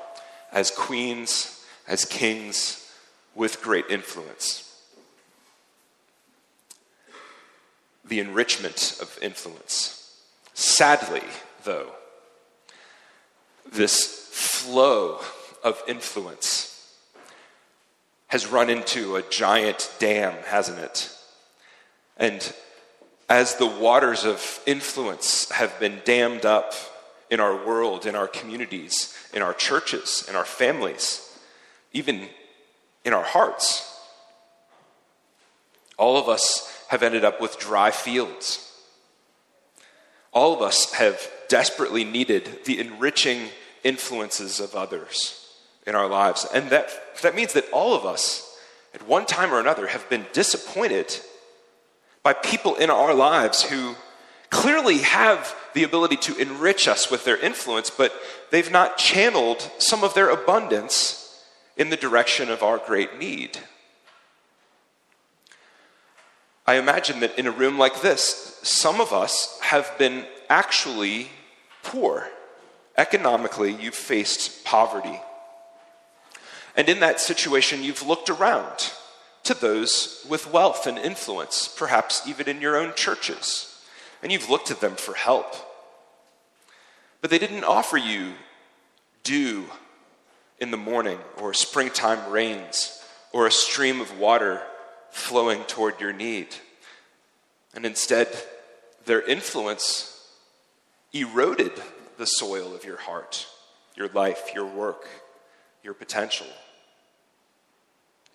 as 0.51 0.71
queens, 0.71 1.65
as 1.87 2.05
kings 2.05 2.93
with 3.35 3.63
great 3.63 3.87
influence. 3.89 4.69
The 8.05 8.21
enrichment 8.21 8.99
of 9.01 9.17
influence. 9.23 10.21
Sadly, 10.55 11.23
though, 11.65 11.93
this 13.71 14.29
flow 14.33 15.21
of 15.63 15.83
influence 15.87 16.69
has 18.29 18.47
run 18.47 18.71
into 18.71 19.17
a 19.17 19.23
giant 19.23 19.93
dam, 19.99 20.33
hasn't 20.47 20.79
it? 20.79 21.15
And 22.17 22.53
as 23.29 23.57
the 23.57 23.67
waters 23.67 24.25
of 24.25 24.61
influence 24.67 25.51
have 25.51 25.79
been 25.79 26.01
dammed 26.05 26.47
up 26.47 26.73
in 27.31 27.41
our 27.41 27.67
world, 27.67 28.07
in 28.07 28.15
our 28.15 28.29
communities, 28.29 29.15
in 29.33 29.43
our 29.43 29.55
churches, 29.55 30.25
in 30.29 30.37
our 30.37 30.45
families, 30.45 31.39
even 31.93 32.29
in 33.05 33.13
our 33.13 33.23
hearts, 33.23 33.89
all 35.99 36.17
of 36.17 36.29
us 36.29 36.85
have 36.89 37.03
ended 37.03 37.25
up 37.25 37.41
with 37.41 37.59
dry 37.59 37.91
fields. 37.91 38.72
All 40.33 40.55
of 40.55 40.63
us 40.63 40.93
have 40.95 41.31
desperately 41.49 42.05
needed 42.05 42.65
the 42.65 42.81
enriching 42.81 43.49
influences 43.85 44.61
of 44.61 44.75
others 44.75 45.39
in 45.87 45.95
our 45.95 46.09
lives. 46.09 46.47
And 46.55 46.71
that, 46.71 46.89
that 47.23 47.35
means 47.35 47.53
that 47.53 47.71
all 47.71 47.95
of 47.95 48.07
us, 48.07 48.59
at 48.95 49.07
one 49.07 49.27
time 49.27 49.53
or 49.53 49.61
another, 49.61 49.87
have 49.89 50.09
been 50.09 50.27
disappointed 50.33 51.15
by 52.23 52.33
people 52.33 52.77
in 52.77 52.89
our 52.89 53.15
lives 53.15 53.63
who 53.63 53.97
clearly 54.51 54.99
have 54.99 55.55
the 55.75 55.83
ability 55.83 56.17
to 56.17 56.37
enrich 56.37 56.87
us 56.87 57.11
with 57.11 57.25
their 57.25 57.39
influence, 57.39 57.91
but 57.91 58.13
they've 58.51 58.71
not 58.71 58.99
channeled 58.99 59.71
some 59.79 60.05
of 60.05 60.15
their 60.15 60.31
abundance 60.31 61.43
in 61.77 61.91
the 61.91 61.97
direction 61.97 62.51
of 62.51 62.63
our 62.63 62.79
great 62.79 63.19
need. 63.19 63.59
I 66.67 66.77
imagine 66.77 67.21
that 67.21 67.39
in 67.39 67.47
a 67.47 67.51
room 67.51 67.79
like 67.79 68.03
this, 68.03 68.59
some 68.63 69.01
of 69.01 69.13
us 69.13 69.59
have 69.63 69.97
been 69.99 70.27
actually 70.49 71.29
poor. 71.83 72.29
Economically, 72.97 73.75
you've 73.75 73.95
faced 73.95 74.65
poverty. 74.65 75.21
And 76.77 76.89
in 76.89 77.01
that 77.01 77.21
situation, 77.21 77.83
you've 77.83 78.07
looked 78.07 78.31
around 78.31 78.93
to 79.45 79.55
those 79.55 80.25
with 80.29 80.53
wealth 80.53 80.87
and 80.87 80.99
influence, 80.99 81.69
perhaps 81.77 82.27
even 82.29 82.49
in 82.49 82.61
your 82.61 82.77
own 82.77 82.95
churches. 82.95 83.83
And 84.23 84.31
you've 84.31 84.49
looked 84.49 84.69
to 84.69 84.75
them 84.75 84.95
for 84.95 85.15
help. 85.15 85.55
But 87.21 87.31
they 87.31 87.39
didn't 87.39 87.65
offer 87.65 87.97
you 87.97 88.35
dew 89.25 89.67
in 90.61 90.71
the 90.71 90.77
morning, 90.77 91.19
or 91.39 91.53
springtime 91.55 92.31
rains, 92.31 93.03
or 93.33 93.47
a 93.47 93.53
stream 93.53 94.01
of 94.01 94.17
water 94.17 94.63
flowing 95.13 95.63
toward 95.65 96.01
your 96.01 96.13
need. 96.13 96.49
And 97.75 97.87
instead, 97.87 98.29
their 99.05 99.23
influence 99.23 100.27
eroded 101.13 101.73
the 102.19 102.27
soil 102.27 102.75
of 102.75 102.85
your 102.85 102.97
heart, 102.97 103.47
your 103.95 104.09
life, 104.09 104.51
your 104.55 104.67
work, 104.67 105.07
your 105.83 105.95
potential. 105.95 106.47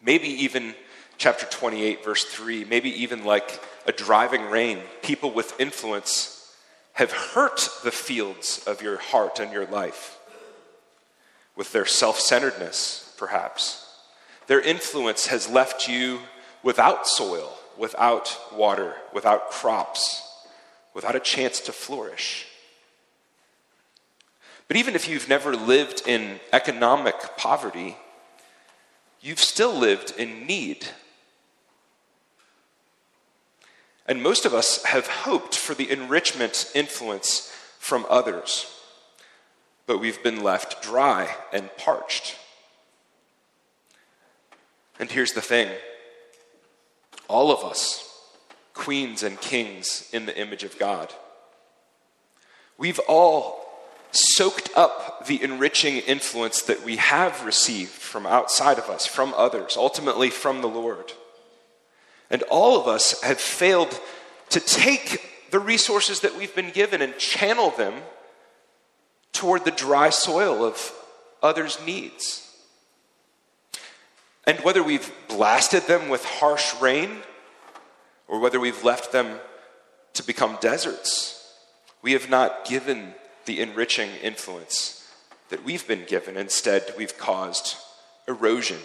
Maybe 0.01 0.27
even 0.27 0.75
chapter 1.17 1.45
28, 1.47 2.05
verse 2.05 2.23
3, 2.23 2.65
maybe 2.65 2.89
even 3.01 3.25
like 3.25 3.59
a 3.85 3.91
driving 3.91 4.45
rain, 4.49 4.79
people 5.01 5.31
with 5.31 5.59
influence 5.59 6.55
have 6.93 7.11
hurt 7.11 7.69
the 7.83 7.91
fields 7.91 8.63
of 8.67 8.81
your 8.81 8.97
heart 8.97 9.39
and 9.39 9.51
your 9.51 9.65
life 9.65 10.17
with 11.55 11.71
their 11.71 11.85
self 11.85 12.19
centeredness, 12.19 13.13
perhaps. 13.17 13.83
Their 14.45 14.61
influence 14.61 15.27
has 15.27 15.49
left 15.49 15.89
you 15.89 16.19
without 16.63 17.07
soil, 17.07 17.53
without 17.77 18.37
water, 18.53 18.95
without 19.13 19.51
crops, 19.51 20.23
without 20.93 21.15
a 21.15 21.19
chance 21.19 21.59
to 21.61 21.71
flourish. 21.71 22.47
But 24.67 24.77
even 24.77 24.95
if 24.95 25.07
you've 25.07 25.29
never 25.29 25.55
lived 25.55 26.03
in 26.05 26.39
economic 26.51 27.15
poverty, 27.37 27.97
you've 29.21 29.39
still 29.39 29.73
lived 29.73 30.13
in 30.17 30.45
need 30.45 30.87
and 34.07 34.23
most 34.23 34.45
of 34.45 34.53
us 34.53 34.83
have 34.85 35.07
hoped 35.07 35.57
for 35.57 35.73
the 35.73 35.91
enrichment 35.91 36.71
influence 36.73 37.53
from 37.77 38.05
others, 38.09 38.65
but 39.85 39.99
we've 39.99 40.23
been 40.23 40.41
left 40.41 40.81
dry 40.81 41.35
and 41.51 41.69
parched. 41.77 42.37
And 44.99 45.11
here's 45.11 45.33
the 45.33 45.41
thing 45.41 45.69
all 47.27 47.51
of 47.51 47.63
us, 47.63 48.03
queens 48.73 49.23
and 49.23 49.39
kings 49.39 50.09
in 50.13 50.25
the 50.25 50.39
image 50.39 50.63
of 50.63 50.77
God, 50.77 51.13
we've 52.77 52.99
all 53.07 53.67
soaked 54.11 54.69
up 54.75 55.25
the 55.27 55.41
enriching 55.43 55.97
influence 55.97 56.61
that 56.63 56.83
we 56.83 56.95
have 56.97 57.45
received 57.45 57.91
from 57.91 58.25
outside 58.25 58.77
of 58.77 58.89
us, 58.89 59.05
from 59.05 59.33
others, 59.35 59.75
ultimately 59.77 60.29
from 60.29 60.61
the 60.61 60.67
Lord. 60.67 61.11
And 62.29 62.43
all 62.43 62.79
of 62.79 62.87
us 62.87 63.21
have 63.21 63.39
failed 63.39 63.99
to 64.49 64.59
take 64.59 65.49
the 65.51 65.59
resources 65.59 66.21
that 66.21 66.37
we've 66.37 66.55
been 66.55 66.71
given 66.71 67.01
and 67.01 67.17
channel 67.17 67.71
them 67.71 67.93
toward 69.33 69.65
the 69.65 69.71
dry 69.71 70.09
soil 70.09 70.63
of 70.63 70.93
others' 71.43 71.77
needs. 71.85 72.46
And 74.47 74.59
whether 74.61 74.81
we've 74.81 75.11
blasted 75.27 75.83
them 75.83 76.07
with 76.07 76.23
harsh 76.23 76.73
rain 76.81 77.17
or 78.29 78.39
whether 78.39 78.61
we've 78.61 78.83
left 78.83 79.11
them 79.11 79.39
to 80.13 80.25
become 80.25 80.57
deserts, 80.61 81.53
we 82.01 82.13
have 82.13 82.29
not 82.29 82.65
given 82.65 83.13
the 83.45 83.59
enriching 83.59 84.09
influence 84.23 85.11
that 85.49 85.65
we've 85.65 85.85
been 85.85 86.05
given. 86.07 86.37
Instead, 86.37 86.93
we've 86.97 87.17
caused 87.17 87.75
erosion 88.25 88.79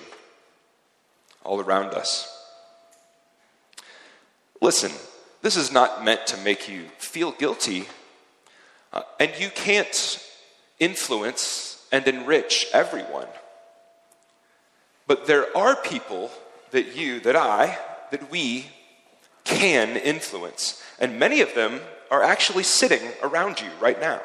all 1.45 1.61
around 1.61 1.95
us. 1.95 2.29
Listen, 4.61 4.91
this 5.43 5.57
is 5.57 5.73
not 5.73 6.05
meant 6.05 6.27
to 6.29 6.37
make 6.39 6.69
you 6.69 6.87
feel 6.99 7.33
guilty, 7.33 7.87
uh, 8.93 9.03
and 9.19 9.31
you 9.39 9.51
can't 9.51 10.25
influence 10.81 11.87
and 11.93 12.07
enrich 12.09 12.67
everyone. 12.73 13.29
But 15.07 15.27
there 15.27 15.55
are 15.57 15.77
people 15.77 16.31
that 16.71 16.97
you, 16.97 17.21
that 17.21 17.37
I, 17.37 17.79
that 18.11 18.31
we 18.31 18.67
can 19.45 19.97
influence. 19.97 20.83
And 20.99 21.19
many 21.19 21.41
of 21.41 21.55
them 21.55 21.81
are 22.11 22.23
actually 22.23 22.63
sitting 22.63 23.03
around 23.23 23.61
you 23.61 23.69
right 23.81 24.01
now. 24.01 24.21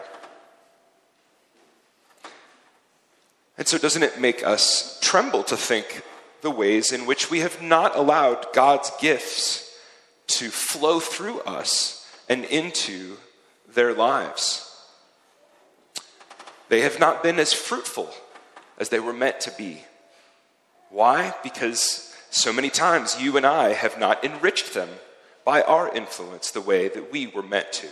And 3.57 3.67
so, 3.67 3.77
doesn't 3.77 4.03
it 4.03 4.22
make 4.22 4.46
us 4.46 5.00
tremble 5.01 5.43
to 5.46 5.57
think 5.57 6.03
the 6.41 6.51
ways 6.51 6.91
in 6.91 7.07
which 7.07 7.31
we 7.31 7.39
have 7.39 7.62
not 7.62 7.96
allowed 7.96 8.53
God's 8.53 8.91
gifts 9.01 9.75
to 10.27 10.50
flow 10.50 11.00
through 11.00 11.39
us 11.41 12.07
and 12.29 12.46
into 12.46 13.17
their 13.74 13.93
lives? 13.93 14.63
They 16.69 16.81
have 16.81 17.00
not 17.00 17.24
been 17.24 17.39
as 17.39 17.53
fruitful 17.53 18.13
as 18.77 18.89
they 18.89 19.00
were 19.00 19.13
meant 19.13 19.39
to 19.41 19.51
be. 19.51 19.84
Why? 20.89 21.34
Because 21.44 22.15
so 22.29 22.53
many 22.53 22.70
times 22.70 23.20
you 23.20 23.38
and 23.38 23.46
I 23.46 23.74
have 23.74 24.00
not 24.00 24.24
enriched 24.24 24.74
them 24.74 24.89
by 25.46 25.62
our 25.62 25.94
influence 25.94 26.51
the 26.51 26.62
way 26.62 26.88
that 26.88 27.12
we 27.12 27.27
were 27.27 27.44
meant 27.44 27.72
to. 27.74 27.88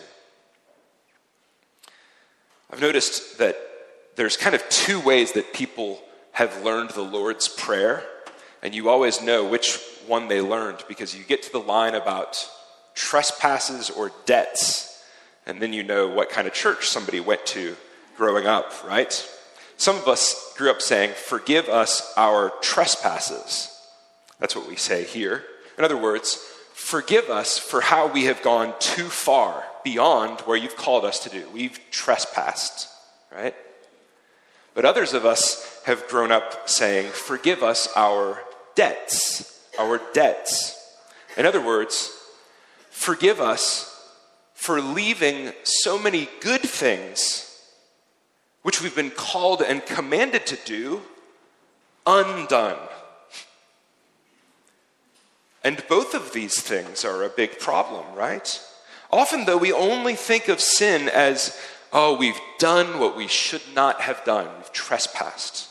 I've 2.71 2.81
noticed 2.81 3.37
that 3.37 3.57
there's 4.15 4.37
kind 4.37 4.55
of 4.55 4.67
two 4.69 4.99
ways 4.99 5.33
that 5.33 5.53
people 5.53 6.01
have 6.33 6.63
learned 6.63 6.89
the 6.91 7.01
Lord's 7.01 7.47
Prayer, 7.47 8.03
and 8.61 8.75
you 8.75 8.89
always 8.89 9.21
know 9.21 9.45
which 9.45 9.79
one 10.07 10.27
they 10.27 10.41
learned 10.41 10.83
because 10.87 11.15
you 11.15 11.23
get 11.23 11.43
to 11.43 11.51
the 11.51 11.59
line 11.59 11.95
about 11.95 12.49
trespasses 12.93 13.89
or 13.89 14.11
debts, 14.25 15.03
and 15.45 15.61
then 15.61 15.73
you 15.73 15.83
know 15.83 16.07
what 16.07 16.29
kind 16.29 16.47
of 16.47 16.53
church 16.53 16.87
somebody 16.87 17.19
went 17.19 17.45
to 17.45 17.75
growing 18.17 18.47
up, 18.47 18.73
right? 18.85 19.29
Some 19.77 19.98
of 19.98 20.08
us 20.08 20.53
grew 20.58 20.70
up 20.70 20.82
saying, 20.82 21.13
Forgive 21.15 21.68
us 21.68 22.14
our 22.18 22.51
trespasses. 22.61 23.72
That's 24.40 24.55
what 24.55 24.68
we 24.68 24.75
say 24.75 25.03
here. 25.03 25.44
In 25.77 25.83
other 25.83 25.98
words, 25.98 26.35
forgive 26.74 27.29
us 27.29 27.57
for 27.57 27.81
how 27.81 28.07
we 28.07 28.25
have 28.25 28.42
gone 28.42 28.74
too 28.79 29.05
far 29.05 29.64
beyond 29.83 30.42
where 30.42 30.57
you've 30.57 30.77
called 30.77 31.05
us 31.05 31.20
to 31.20 31.29
do. 31.29 31.48
We've 31.53 31.79
trespassed, 31.92 32.90
right? 33.33 33.55
But 34.74 34.85
others 34.85 35.14
of 35.14 35.25
us 35.25 35.81
have 35.85 36.07
grown 36.07 36.31
up 36.31 36.70
saying, 36.70 37.11
Forgive 37.11 37.64
us 37.64 37.88
our 37.96 38.42
debts, 38.75 39.68
our 39.79 40.01
debts. 40.14 40.81
In 41.38 41.46
other 41.46 41.61
words, 41.61 42.11
forgive 42.90 43.42
us 43.42 43.92
for 44.53 44.81
leaving 44.81 45.53
so 45.64 46.00
many 46.00 46.29
good 46.42 46.61
things 46.61 47.54
which 48.65 48.81
we've 48.81 48.95
been 48.95 49.11
called 49.11 49.61
and 49.61 49.85
commanded 49.85 50.43
to 50.47 50.57
do, 50.65 50.99
undone. 52.07 52.79
And 55.63 55.83
both 55.87 56.15
of 56.15 56.33
these 56.33 56.59
things 56.59 57.05
are 57.05 57.21
a 57.21 57.29
big 57.29 57.59
problem, 57.59 58.03
right? 58.15 58.59
Often, 59.11 59.45
though, 59.45 59.59
we 59.59 59.71
only 59.71 60.15
think 60.15 60.47
of 60.47 60.59
sin 60.59 61.09
as, 61.09 61.55
oh, 61.93 62.17
we've 62.17 62.39
done 62.57 62.99
what 62.99 63.15
we 63.15 63.27
should 63.27 63.61
not 63.75 64.01
have 64.01 64.23
done, 64.23 64.47
we've 64.57 64.73
trespassed. 64.73 65.69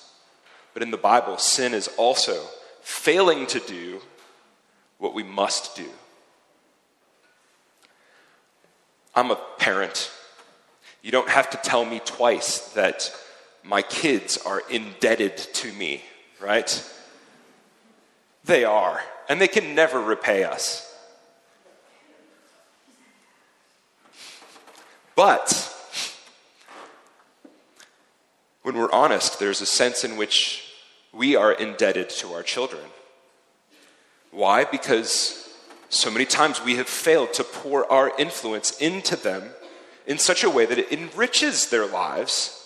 But 0.72 0.84
in 0.84 0.92
the 0.92 0.96
Bible, 0.96 1.36
sin 1.36 1.74
is 1.74 1.88
also 1.96 2.46
failing 2.80 3.48
to 3.48 3.58
do 3.58 4.02
what 4.98 5.14
we 5.14 5.24
must 5.24 5.74
do. 5.74 5.90
I'm 9.16 9.32
a 9.32 9.40
parent 9.58 10.12
you 11.04 11.10
don't 11.10 11.28
have 11.28 11.50
to 11.50 11.58
tell 11.58 11.84
me 11.84 12.00
twice 12.02 12.70
that 12.72 13.14
my 13.62 13.82
kids 13.82 14.38
are 14.38 14.62
indebted 14.70 15.36
to 15.36 15.70
me, 15.74 16.02
right? 16.40 16.82
They 18.46 18.64
are, 18.64 19.02
and 19.28 19.38
they 19.38 19.46
can 19.46 19.74
never 19.74 20.00
repay 20.00 20.44
us. 20.44 20.90
But 25.14 25.70
when 28.62 28.74
we're 28.78 28.90
honest, 28.90 29.38
there's 29.38 29.60
a 29.60 29.66
sense 29.66 30.04
in 30.04 30.16
which 30.16 30.72
we 31.12 31.36
are 31.36 31.52
indebted 31.52 32.08
to 32.08 32.32
our 32.32 32.42
children. 32.42 32.82
Why? 34.30 34.64
Because 34.64 35.54
so 35.90 36.10
many 36.10 36.24
times 36.24 36.64
we 36.64 36.76
have 36.76 36.88
failed 36.88 37.34
to 37.34 37.44
pour 37.44 37.90
our 37.92 38.10
influence 38.18 38.78
into 38.78 39.16
them 39.16 39.50
in 40.06 40.18
such 40.18 40.44
a 40.44 40.50
way 40.50 40.66
that 40.66 40.78
it 40.78 40.92
enriches 40.92 41.70
their 41.70 41.86
lives, 41.86 42.60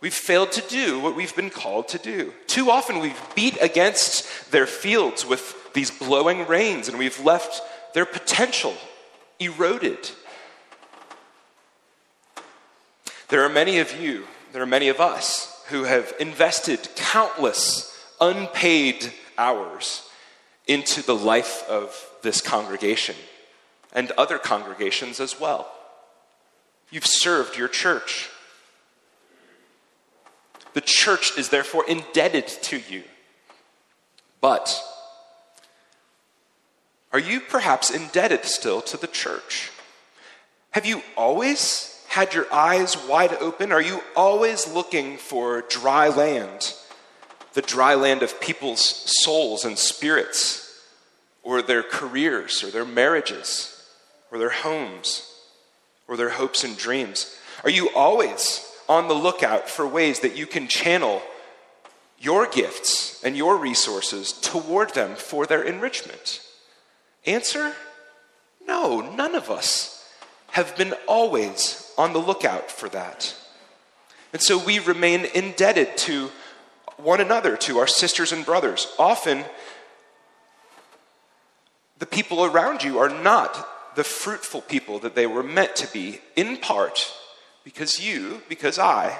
we've 0.00 0.14
failed 0.14 0.52
to 0.52 0.62
do 0.62 1.00
what 1.00 1.16
we've 1.16 1.36
been 1.36 1.50
called 1.50 1.88
to 1.88 1.98
do. 1.98 2.32
Too 2.46 2.70
often 2.70 3.00
we've 3.00 3.20
beat 3.34 3.58
against 3.60 4.50
their 4.50 4.66
fields 4.66 5.26
with 5.26 5.72
these 5.74 5.90
blowing 5.90 6.46
rains 6.46 6.88
and 6.88 6.98
we've 6.98 7.22
left 7.24 7.62
their 7.94 8.06
potential 8.06 8.74
eroded. 9.38 10.10
There 13.28 13.44
are 13.44 13.48
many 13.48 13.78
of 13.78 14.00
you, 14.00 14.26
there 14.52 14.62
are 14.62 14.66
many 14.66 14.88
of 14.88 15.00
us 15.00 15.64
who 15.68 15.84
have 15.84 16.12
invested 16.18 16.88
countless 16.96 17.86
unpaid 18.20 19.12
hours 19.38 20.08
into 20.66 21.02
the 21.02 21.14
life 21.14 21.64
of 21.68 22.08
this 22.22 22.40
congregation 22.40 23.16
and 23.92 24.10
other 24.12 24.38
congregations 24.38 25.20
as 25.20 25.40
well. 25.40 25.72
You've 26.90 27.06
served 27.06 27.56
your 27.56 27.68
church. 27.68 28.28
The 30.74 30.80
church 30.80 31.36
is 31.38 31.48
therefore 31.48 31.84
indebted 31.88 32.48
to 32.48 32.78
you. 32.78 33.02
But 34.40 34.82
are 37.12 37.18
you 37.18 37.40
perhaps 37.40 37.90
indebted 37.90 38.44
still 38.44 38.80
to 38.82 38.96
the 38.96 39.06
church? 39.06 39.70
Have 40.72 40.86
you 40.86 41.02
always 41.16 42.04
had 42.08 42.34
your 42.34 42.52
eyes 42.52 42.96
wide 43.08 43.36
open? 43.40 43.72
Are 43.72 43.82
you 43.82 44.00
always 44.16 44.72
looking 44.72 45.16
for 45.16 45.62
dry 45.62 46.08
land? 46.08 46.74
The 47.54 47.62
dry 47.62 47.94
land 47.94 48.22
of 48.22 48.40
people's 48.40 48.80
souls 49.22 49.64
and 49.64 49.76
spirits, 49.76 50.80
or 51.42 51.62
their 51.62 51.82
careers, 51.82 52.62
or 52.62 52.70
their 52.70 52.84
marriages, 52.84 53.88
or 54.30 54.38
their 54.38 54.50
homes? 54.50 55.29
Or 56.10 56.16
their 56.16 56.30
hopes 56.30 56.64
and 56.64 56.76
dreams? 56.76 57.38
Are 57.62 57.70
you 57.70 57.88
always 57.94 58.66
on 58.88 59.06
the 59.06 59.14
lookout 59.14 59.70
for 59.70 59.86
ways 59.86 60.20
that 60.20 60.36
you 60.36 60.44
can 60.44 60.66
channel 60.66 61.22
your 62.18 62.46
gifts 62.48 63.22
and 63.24 63.36
your 63.36 63.56
resources 63.56 64.32
toward 64.32 64.92
them 64.92 65.14
for 65.14 65.46
their 65.46 65.62
enrichment? 65.62 66.42
Answer 67.24 67.74
no, 68.66 69.00
none 69.00 69.34
of 69.34 69.50
us 69.50 70.06
have 70.50 70.76
been 70.76 70.94
always 71.06 71.92
on 71.96 72.12
the 72.12 72.18
lookout 72.18 72.70
for 72.70 72.88
that. 72.90 73.34
And 74.32 74.42
so 74.42 74.58
we 74.58 74.78
remain 74.80 75.24
indebted 75.34 75.96
to 75.98 76.30
one 76.96 77.20
another, 77.20 77.56
to 77.56 77.78
our 77.78 77.86
sisters 77.86 78.32
and 78.32 78.44
brothers. 78.44 78.86
Often, 78.98 79.44
the 81.98 82.06
people 82.06 82.44
around 82.44 82.82
you 82.82 82.98
are 82.98 83.08
not 83.08 83.66
the 83.94 84.04
fruitful 84.04 84.62
people 84.62 84.98
that 85.00 85.14
they 85.14 85.26
were 85.26 85.42
meant 85.42 85.76
to 85.76 85.92
be, 85.92 86.20
in 86.36 86.56
part 86.56 87.12
because 87.64 88.00
you, 88.00 88.42
because 88.48 88.78
I, 88.78 89.16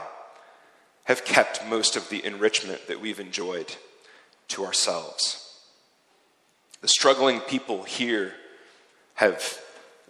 have 1.05 1.25
kept 1.25 1.67
most 1.67 1.97
of 1.97 2.09
the 2.09 2.25
enrichment 2.25 2.87
that 2.87 3.01
we've 3.01 3.21
enjoyed 3.21 3.75
to 4.49 4.65
ourselves. 4.65 5.47
The 6.83 6.89
struggling 6.89 7.41
people 7.41 7.83
here 7.83 8.35
have 9.15 9.61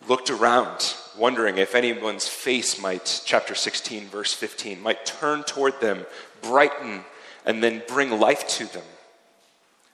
looked 0.09 0.31
around, 0.31 0.95
wondering 1.17 1.59
if 1.59 1.75
anyone's 1.75 2.29
face 2.29 2.81
might, 2.81 3.23
chapter 3.25 3.55
16, 3.55 4.09
verse 4.09 4.33
15, 4.33 4.81
might 4.81 5.05
turn 5.05 5.43
toward 5.43 5.81
them, 5.81 6.07
brighten, 6.43 7.05
and 7.45 7.63
then 7.63 7.83
bring 7.89 8.19
life 8.21 8.47
to 8.49 8.67
them. 8.67 8.85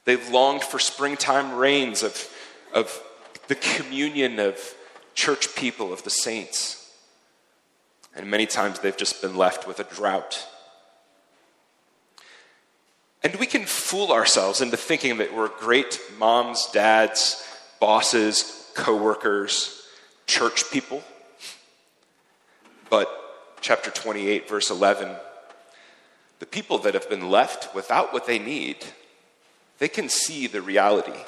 They've 0.05 0.29
longed 0.29 0.63
for 0.63 0.79
springtime 0.79 1.55
rains 1.55 2.03
of, 2.03 2.29
of 2.73 3.01
the 3.47 3.55
communion 3.55 4.39
of 4.39 4.75
church 5.13 5.55
people, 5.55 5.91
of 5.91 6.03
the 6.03 6.09
saints. 6.09 6.91
And 8.15 8.29
many 8.29 8.45
times 8.45 8.79
they've 8.79 8.97
just 8.97 9.21
been 9.21 9.35
left 9.35 9.67
with 9.67 9.79
a 9.79 9.83
drought. 9.83 10.47
And 13.23 13.35
we 13.37 13.45
can 13.45 13.65
fool 13.65 14.11
ourselves 14.11 14.61
into 14.61 14.77
thinking 14.77 15.17
that 15.17 15.35
we're 15.35 15.49
great 15.49 15.99
moms, 16.17 16.67
dads, 16.71 17.45
bosses, 17.79 18.69
coworkers, 18.75 19.87
church 20.27 20.69
people. 20.71 21.03
But 22.89 23.09
chapter 23.61 23.91
28, 23.91 24.47
verse 24.47 24.69
11, 24.69 25.15
the 26.39 26.45
people 26.45 26.77
that 26.79 26.93
have 26.93 27.09
been 27.09 27.29
left 27.29 27.73
without 27.73 28.13
what 28.13 28.27
they 28.27 28.39
need, 28.39 28.77
they 29.79 29.87
can 29.87 30.09
see 30.09 30.47
the 30.47 30.61
reality. 30.61 31.19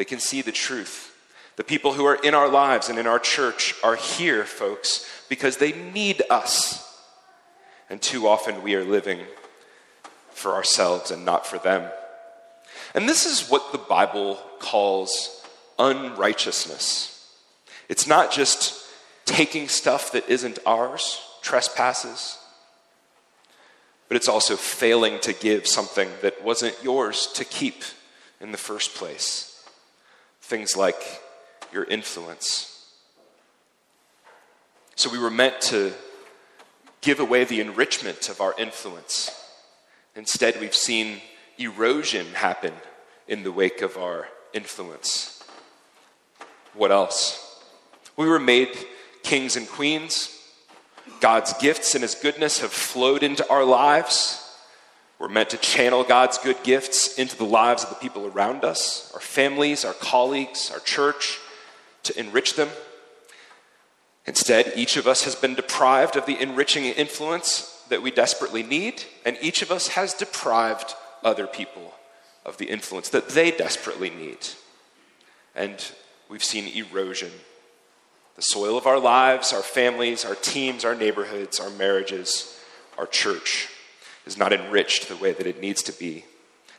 They 0.00 0.06
can 0.06 0.18
see 0.18 0.40
the 0.40 0.50
truth. 0.50 1.14
The 1.56 1.62
people 1.62 1.92
who 1.92 2.06
are 2.06 2.14
in 2.14 2.34
our 2.34 2.48
lives 2.48 2.88
and 2.88 2.98
in 2.98 3.06
our 3.06 3.18
church 3.18 3.74
are 3.84 3.96
here, 3.96 4.46
folks, 4.46 5.06
because 5.28 5.58
they 5.58 5.72
need 5.72 6.22
us. 6.30 6.98
And 7.90 8.00
too 8.00 8.26
often 8.26 8.62
we 8.62 8.74
are 8.76 8.82
living 8.82 9.20
for 10.30 10.54
ourselves 10.54 11.10
and 11.10 11.26
not 11.26 11.46
for 11.46 11.58
them. 11.58 11.92
And 12.94 13.06
this 13.06 13.26
is 13.26 13.50
what 13.50 13.72
the 13.72 13.78
Bible 13.78 14.38
calls 14.58 15.44
unrighteousness. 15.78 17.36
It's 17.90 18.06
not 18.06 18.32
just 18.32 18.82
taking 19.26 19.68
stuff 19.68 20.12
that 20.12 20.30
isn't 20.30 20.60
ours, 20.64 21.20
trespasses, 21.42 22.38
but 24.08 24.16
it's 24.16 24.30
also 24.30 24.56
failing 24.56 25.20
to 25.20 25.34
give 25.34 25.66
something 25.66 26.08
that 26.22 26.42
wasn't 26.42 26.82
yours 26.82 27.26
to 27.34 27.44
keep 27.44 27.84
in 28.40 28.50
the 28.50 28.56
first 28.56 28.94
place. 28.94 29.49
Things 30.50 30.76
like 30.76 31.00
your 31.72 31.84
influence. 31.84 32.92
So 34.96 35.08
we 35.08 35.16
were 35.16 35.30
meant 35.30 35.60
to 35.60 35.92
give 37.02 37.20
away 37.20 37.44
the 37.44 37.60
enrichment 37.60 38.28
of 38.28 38.40
our 38.40 38.52
influence. 38.58 39.30
Instead, 40.16 40.60
we've 40.60 40.74
seen 40.74 41.20
erosion 41.56 42.26
happen 42.34 42.72
in 43.28 43.44
the 43.44 43.52
wake 43.52 43.80
of 43.80 43.96
our 43.96 44.26
influence. 44.52 45.40
What 46.74 46.90
else? 46.90 47.62
We 48.16 48.26
were 48.26 48.40
made 48.40 48.76
kings 49.22 49.54
and 49.54 49.68
queens. 49.68 50.36
God's 51.20 51.52
gifts 51.58 51.94
and 51.94 52.02
his 52.02 52.16
goodness 52.16 52.58
have 52.58 52.72
flowed 52.72 53.22
into 53.22 53.48
our 53.48 53.62
lives. 53.62 54.49
We're 55.20 55.28
meant 55.28 55.50
to 55.50 55.58
channel 55.58 56.02
God's 56.02 56.38
good 56.38 56.56
gifts 56.62 57.18
into 57.18 57.36
the 57.36 57.44
lives 57.44 57.84
of 57.84 57.90
the 57.90 57.96
people 57.96 58.26
around 58.26 58.64
us, 58.64 59.12
our 59.12 59.20
families, 59.20 59.84
our 59.84 59.92
colleagues, 59.92 60.70
our 60.72 60.80
church, 60.80 61.38
to 62.04 62.18
enrich 62.18 62.54
them. 62.54 62.70
Instead, 64.24 64.72
each 64.76 64.96
of 64.96 65.06
us 65.06 65.24
has 65.24 65.34
been 65.34 65.54
deprived 65.54 66.16
of 66.16 66.24
the 66.24 66.40
enriching 66.40 66.86
influence 66.86 67.84
that 67.90 68.00
we 68.00 68.10
desperately 68.10 68.62
need, 68.62 69.04
and 69.26 69.36
each 69.42 69.60
of 69.60 69.70
us 69.70 69.88
has 69.88 70.14
deprived 70.14 70.94
other 71.22 71.46
people 71.46 71.92
of 72.46 72.56
the 72.56 72.70
influence 72.70 73.10
that 73.10 73.28
they 73.28 73.50
desperately 73.50 74.08
need. 74.08 74.38
And 75.54 75.84
we've 76.30 76.42
seen 76.42 76.66
erosion. 76.66 77.32
The 78.36 78.42
soil 78.42 78.78
of 78.78 78.86
our 78.86 78.98
lives, 78.98 79.52
our 79.52 79.60
families, 79.60 80.24
our 80.24 80.36
teams, 80.36 80.82
our 80.82 80.94
neighborhoods, 80.94 81.60
our 81.60 81.68
marriages, 81.68 82.58
our 82.96 83.06
church 83.06 83.68
is 84.26 84.36
not 84.36 84.52
enriched 84.52 85.08
the 85.08 85.16
way 85.16 85.32
that 85.32 85.46
it 85.46 85.60
needs 85.60 85.82
to 85.84 85.92
be. 85.92 86.24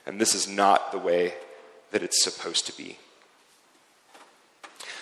And 0.05 0.19
this 0.19 0.35
is 0.35 0.47
not 0.47 0.91
the 0.91 0.97
way 0.97 1.33
that 1.91 2.03
it's 2.03 2.23
supposed 2.23 2.65
to 2.67 2.77
be. 2.77 2.97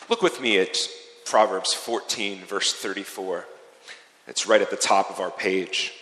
Look 0.09 0.21
with 0.21 0.41
me 0.41 0.57
at 0.57 0.77
Proverbs 1.25 1.73
14, 1.73 2.39
verse 2.39 2.73
34. 2.73 3.45
It's 4.27 4.47
right 4.47 4.61
at 4.61 4.71
the 4.71 4.75
top 4.75 5.09
of 5.09 5.19
our 5.19 5.31
page. 5.31 5.93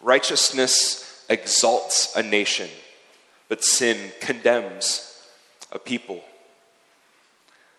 Righteousness 0.00 1.24
exalts 1.28 2.14
a 2.16 2.22
nation, 2.22 2.70
but 3.48 3.64
sin 3.64 4.12
condemns 4.20 5.26
a 5.72 5.78
people. 5.78 6.22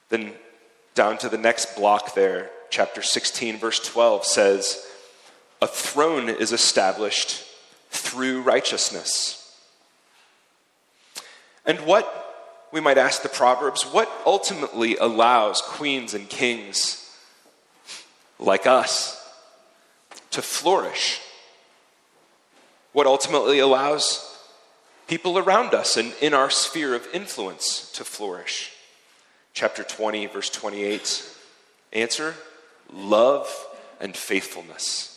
Then 0.09 0.33
down 0.93 1.17
to 1.19 1.29
the 1.29 1.37
next 1.37 1.75
block 1.75 2.13
there, 2.13 2.49
chapter 2.69 3.01
16, 3.01 3.57
verse 3.57 3.79
12 3.79 4.25
says, 4.25 4.85
A 5.61 5.67
throne 5.67 6.29
is 6.29 6.51
established 6.51 7.45
through 7.91 8.41
righteousness. 8.41 9.37
And 11.65 11.79
what, 11.81 12.65
we 12.71 12.79
might 12.79 12.97
ask 12.97 13.21
the 13.21 13.29
Proverbs, 13.29 13.83
what 13.83 14.09
ultimately 14.25 14.97
allows 14.97 15.61
queens 15.61 16.13
and 16.13 16.27
kings 16.27 17.15
like 18.39 18.65
us 18.65 19.17
to 20.31 20.41
flourish? 20.41 21.21
What 22.93 23.07
ultimately 23.07 23.59
allows 23.59 24.27
people 25.07 25.37
around 25.37 25.73
us 25.73 25.97
and 25.97 26.13
in 26.21 26.33
our 26.33 26.49
sphere 26.49 26.95
of 26.95 27.07
influence 27.13 27.91
to 27.93 28.03
flourish? 28.03 28.71
Chapter 29.53 29.83
20, 29.83 30.25
verse 30.27 30.49
28. 30.49 31.29
Answer 31.93 32.35
love 32.93 33.49
and 33.99 34.15
faithfulness. 34.15 35.10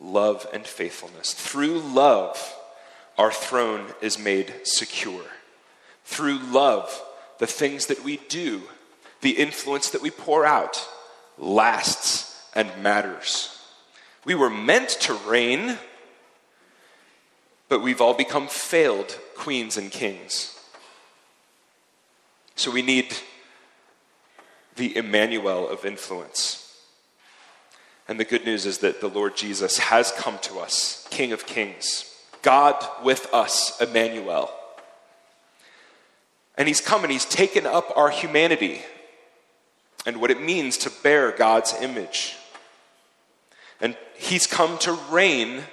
Love 0.00 0.46
and 0.52 0.66
faithfulness. 0.66 1.32
Through 1.32 1.80
love, 1.80 2.56
our 3.16 3.32
throne 3.32 3.86
is 4.00 4.18
made 4.18 4.54
secure. 4.62 5.24
Through 6.04 6.38
love, 6.38 7.02
the 7.38 7.46
things 7.46 7.86
that 7.86 8.04
we 8.04 8.18
do, 8.28 8.62
the 9.20 9.32
influence 9.32 9.90
that 9.90 10.02
we 10.02 10.10
pour 10.10 10.44
out, 10.44 10.88
lasts 11.36 12.40
and 12.54 12.82
matters. 12.82 13.60
We 14.24 14.34
were 14.34 14.50
meant 14.50 14.90
to 15.00 15.14
reign, 15.14 15.78
but 17.68 17.82
we've 17.82 18.00
all 18.00 18.14
become 18.14 18.46
failed 18.46 19.18
queens 19.36 19.76
and 19.76 19.90
kings. 19.90 20.58
So 22.54 22.70
we 22.70 22.82
need 22.82 23.16
the 24.76 24.96
Emmanuel 24.96 25.68
of 25.68 25.84
influence. 25.84 26.67
And 28.08 28.18
the 28.18 28.24
good 28.24 28.46
news 28.46 28.64
is 28.64 28.78
that 28.78 29.02
the 29.02 29.08
Lord 29.08 29.36
Jesus 29.36 29.76
has 29.78 30.12
come 30.12 30.38
to 30.38 30.58
us, 30.58 31.06
King 31.10 31.32
of 31.32 31.44
Kings, 31.44 32.10
God 32.40 32.82
with 33.04 33.32
us, 33.34 33.78
Emmanuel. 33.80 34.50
And 36.56 36.66
he's 36.66 36.80
come 36.80 37.04
and 37.04 37.12
he's 37.12 37.26
taken 37.26 37.66
up 37.66 37.92
our 37.96 38.08
humanity 38.08 38.80
and 40.06 40.20
what 40.20 40.30
it 40.30 40.40
means 40.40 40.78
to 40.78 40.90
bear 41.02 41.32
God's 41.32 41.74
image. 41.82 42.34
And 43.80 43.94
he's 44.16 44.46
come 44.46 44.78
to 44.78 44.98
reign 45.10 45.64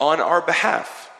on 0.00 0.20
our 0.20 0.40
behalf. 0.40 1.10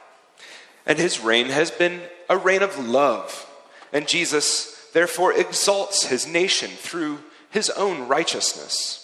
And 0.86 0.98
his 0.98 1.20
reign 1.20 1.46
has 1.46 1.70
been 1.70 2.00
a 2.28 2.38
reign 2.38 2.62
of 2.62 2.78
love. 2.78 3.48
And 3.92 4.08
Jesus 4.08 4.88
therefore 4.94 5.34
exalts 5.34 6.06
his 6.06 6.26
nation 6.26 6.70
through 6.70 7.18
his 7.50 7.68
own 7.70 8.08
righteousness. 8.08 9.03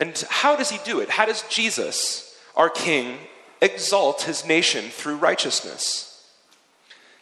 And 0.00 0.16
how 0.30 0.56
does 0.56 0.70
he 0.70 0.78
do 0.84 1.00
it? 1.00 1.10
How 1.10 1.26
does 1.26 1.44
Jesus, 1.50 2.34
our 2.56 2.70
king, 2.70 3.18
exalt 3.60 4.22
his 4.22 4.46
nation 4.46 4.86
through 4.86 5.16
righteousness? 5.16 6.26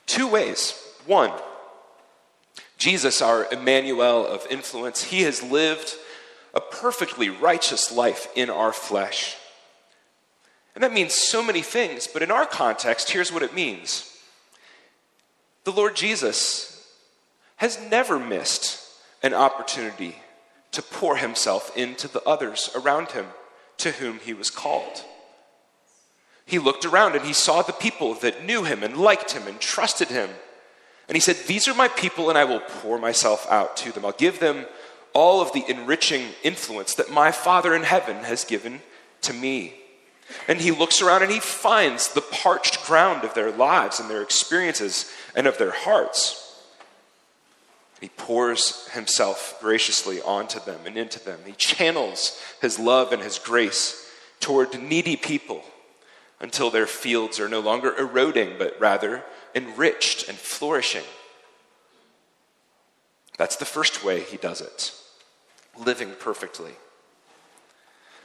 Two 0.06 0.28
ways. 0.28 0.80
One, 1.04 1.32
Jesus, 2.78 3.20
our 3.20 3.46
Emmanuel 3.52 4.24
of 4.24 4.46
influence, 4.48 5.02
he 5.02 5.22
has 5.22 5.42
lived 5.42 5.94
a 6.54 6.60
perfectly 6.60 7.28
righteous 7.28 7.90
life 7.90 8.28
in 8.36 8.48
our 8.48 8.72
flesh. 8.72 9.36
And 10.74 10.84
that 10.84 10.92
means 10.92 11.14
so 11.14 11.42
many 11.42 11.60
things, 11.60 12.06
but 12.06 12.22
in 12.22 12.30
our 12.30 12.46
context, 12.46 13.10
here's 13.10 13.32
what 13.32 13.42
it 13.42 13.52
means 13.52 14.14
the 15.64 15.72
Lord 15.72 15.96
Jesus 15.96 16.88
has 17.56 17.78
never 17.90 18.18
missed 18.18 18.80
an 19.22 19.34
opportunity 19.34 20.16
to 20.72 20.82
pour 20.82 21.16
himself 21.16 21.74
into 21.76 22.08
the 22.08 22.22
others 22.22 22.70
around 22.74 23.12
him 23.12 23.26
to 23.78 23.92
whom 23.92 24.18
he 24.18 24.34
was 24.34 24.50
called. 24.50 25.04
He 26.44 26.58
looked 26.58 26.84
around 26.84 27.14
and 27.14 27.24
he 27.24 27.32
saw 27.32 27.62
the 27.62 27.72
people 27.72 28.14
that 28.14 28.44
knew 28.44 28.64
him 28.64 28.82
and 28.82 28.96
liked 28.96 29.32
him 29.32 29.46
and 29.46 29.60
trusted 29.60 30.08
him. 30.08 30.30
And 31.06 31.16
he 31.16 31.20
said, 31.20 31.36
These 31.46 31.68
are 31.68 31.74
my 31.74 31.88
people, 31.88 32.28
and 32.28 32.38
I 32.38 32.44
will 32.44 32.60
pour 32.60 32.98
myself 32.98 33.46
out 33.50 33.76
to 33.78 33.92
them. 33.92 34.04
I'll 34.04 34.12
give 34.12 34.40
them 34.40 34.66
all 35.12 35.40
of 35.40 35.52
the 35.52 35.64
enriching 35.68 36.28
influence 36.42 36.94
that 36.94 37.10
my 37.10 37.32
Father 37.32 37.74
in 37.74 37.82
heaven 37.82 38.24
has 38.24 38.44
given 38.44 38.80
to 39.22 39.32
me. 39.32 39.74
And 40.46 40.60
he 40.60 40.70
looks 40.70 41.00
around 41.00 41.22
and 41.22 41.32
he 41.32 41.40
finds 41.40 42.12
the 42.12 42.20
parched 42.20 42.86
ground 42.86 43.24
of 43.24 43.34
their 43.34 43.50
lives 43.50 43.98
and 43.98 44.10
their 44.10 44.22
experiences 44.22 45.10
and 45.34 45.46
of 45.46 45.56
their 45.58 45.70
hearts. 45.70 46.47
He 48.00 48.08
pours 48.10 48.86
himself 48.88 49.58
graciously 49.60 50.20
onto 50.22 50.60
them 50.60 50.80
and 50.86 50.96
into 50.96 51.22
them. 51.22 51.40
He 51.44 51.52
channels 51.52 52.40
his 52.60 52.78
love 52.78 53.12
and 53.12 53.22
his 53.22 53.38
grace 53.38 54.08
toward 54.40 54.80
needy 54.80 55.16
people 55.16 55.62
until 56.40 56.70
their 56.70 56.86
fields 56.86 57.40
are 57.40 57.48
no 57.48 57.60
longer 57.60 57.96
eroding, 57.96 58.54
but 58.58 58.78
rather 58.78 59.24
enriched 59.54 60.28
and 60.28 60.38
flourishing. 60.38 61.04
That's 63.36 63.56
the 63.56 63.64
first 63.64 64.04
way 64.04 64.20
he 64.20 64.36
does 64.36 64.60
it, 64.60 64.92
living 65.76 66.12
perfectly. 66.18 66.72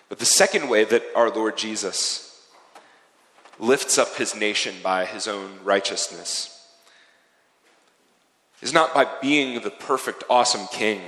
But 0.10 0.20
the 0.20 0.26
second 0.26 0.70
way 0.70 0.84
that 0.84 1.04
our 1.16 1.32
Lord 1.32 1.58
Jesus 1.58 2.48
lifts 3.58 3.98
up 3.98 4.16
his 4.18 4.36
nation 4.36 4.76
by 4.84 5.06
his 5.06 5.28
own 5.28 5.60
righteousness 5.64 6.53
is 8.64 8.72
not 8.72 8.94
by 8.94 9.06
being 9.22 9.62
the 9.62 9.70
perfect, 9.70 10.24
awesome 10.30 10.68
king, 10.68 11.02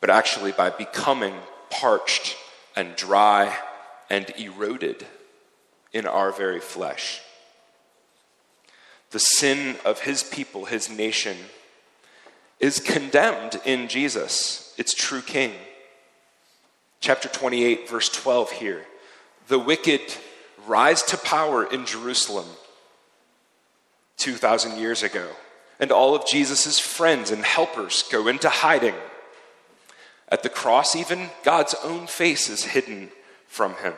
but 0.00 0.10
actually 0.10 0.52
by 0.52 0.68
becoming 0.68 1.34
parched 1.70 2.36
and 2.76 2.94
dry 2.96 3.56
and 4.10 4.30
eroded 4.36 5.06
in 5.94 6.06
our 6.06 6.30
very 6.30 6.60
flesh. 6.60 7.22
The 9.10 9.18
sin 9.18 9.76
of 9.86 10.00
his 10.00 10.22
people, 10.22 10.66
his 10.66 10.90
nation, 10.90 11.38
is 12.60 12.78
condemned 12.78 13.58
in 13.64 13.88
Jesus, 13.88 14.74
its 14.76 14.92
true 14.92 15.22
king. 15.22 15.54
Chapter 17.00 17.28
28, 17.28 17.88
verse 17.88 18.10
12 18.10 18.50
here. 18.52 18.84
The 19.48 19.58
wicked 19.58 20.02
rise 20.66 21.02
to 21.04 21.16
power 21.16 21.64
in 21.64 21.86
Jerusalem 21.86 22.46
2,000 24.18 24.78
years 24.78 25.02
ago, 25.02 25.26
and 25.78 25.92
all 25.92 26.14
of 26.14 26.26
Jesus' 26.26 26.78
friends 26.78 27.30
and 27.30 27.44
helpers 27.44 28.04
go 28.10 28.28
into 28.28 28.48
hiding. 28.48 28.94
At 30.28 30.42
the 30.42 30.48
cross, 30.48 30.96
even 30.96 31.30
God's 31.44 31.74
own 31.84 32.06
face 32.06 32.48
is 32.48 32.64
hidden 32.64 33.10
from 33.46 33.74
him. 33.76 33.94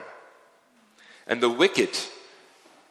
And 1.26 1.40
the 1.40 1.50
wicked 1.50 1.90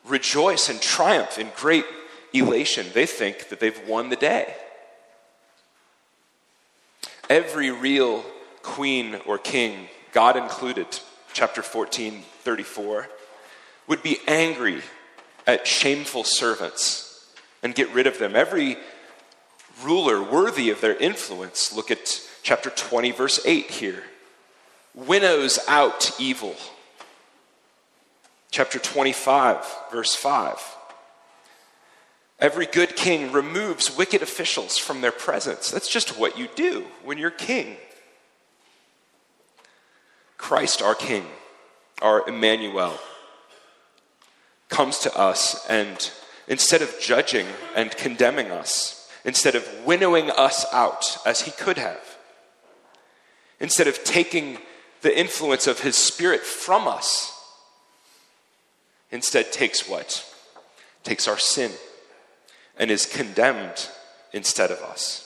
rejoice 0.06 0.70
and 0.70 0.82
triumph 0.82 1.38
in 1.38 1.50
great 1.56 1.86
elation. 2.34 2.88
They 2.94 3.06
think 3.06 3.50
that 3.50 3.60
they've 3.60 3.88
won 3.88 4.10
the 4.10 4.16
day. 4.16 4.56
Every 7.30 7.72
real 7.72 8.24
queen 8.64 9.20
or 9.26 9.38
king, 9.38 9.90
God 10.14 10.38
included, 10.38 10.88
chapter 11.34 11.62
14, 11.62 12.24
34, 12.42 13.08
would 13.88 14.02
be 14.02 14.18
angry 14.28 14.82
at 15.46 15.68
shameful 15.68 16.24
servants 16.24 17.07
and 17.64 17.76
get 17.76 17.92
rid 17.94 18.08
of 18.08 18.20
them. 18.20 18.36
Every 18.36 18.78
ruler 19.84 20.22
worthy 20.22 20.70
of 20.70 20.82
their 20.82 20.96
influence, 20.96 21.74
look 21.74 21.92
at 21.92 22.22
chapter 22.44 22.70
20, 22.70 23.12
verse 23.12 23.40
8 23.46 23.70
here, 23.70 24.04
winnows 24.94 25.60
out 25.68 26.12
evil. 26.20 26.56
Chapter 28.50 28.80
25, 28.80 29.66
verse 29.92 30.16
5 30.16 30.76
Every 32.40 32.68
good 32.68 32.96
king 32.96 33.32
removes 33.32 33.98
wicked 33.98 34.22
officials 34.22 34.78
from 34.78 35.02
their 35.02 35.12
presence. 35.12 35.72
That's 35.72 35.90
just 35.90 36.20
what 36.20 36.38
you 36.38 36.48
do 36.56 36.86
when 37.04 37.18
you're 37.18 37.32
king. 37.32 37.78
Christ, 40.38 40.82
our 40.82 40.96
King, 40.96 41.26
our 42.02 42.28
Emmanuel, 42.28 42.98
comes 44.70 45.00
to 45.00 45.18
us 45.18 45.66
and 45.68 46.12
instead 46.48 46.82
of 46.82 46.96
judging 47.02 47.48
and 47.76 47.92
condemning 47.92 48.52
us, 48.52 49.10
instead 49.26 49.56
of 49.56 49.68
winnowing 49.86 50.32
us 50.32 50.66
out 50.72 51.18
as 51.26 51.42
he 51.42 51.52
could 51.52 51.78
have, 51.78 52.18
instead 53.60 53.88
of 53.88 54.04
taking 54.04 54.58
the 55.02 55.18
influence 55.18 55.68
of 55.68 55.82
his 55.82 55.96
spirit 55.96 56.42
from 56.42 56.88
us, 56.88 57.34
instead 59.12 59.52
takes 59.52 59.88
what? 59.88 60.26
Takes 61.04 61.28
our 61.28 61.38
sin 61.38 61.72
and 62.78 62.92
is 62.92 63.06
condemned 63.06 63.90
instead 64.34 64.72
of 64.72 64.80
us. 64.80 65.24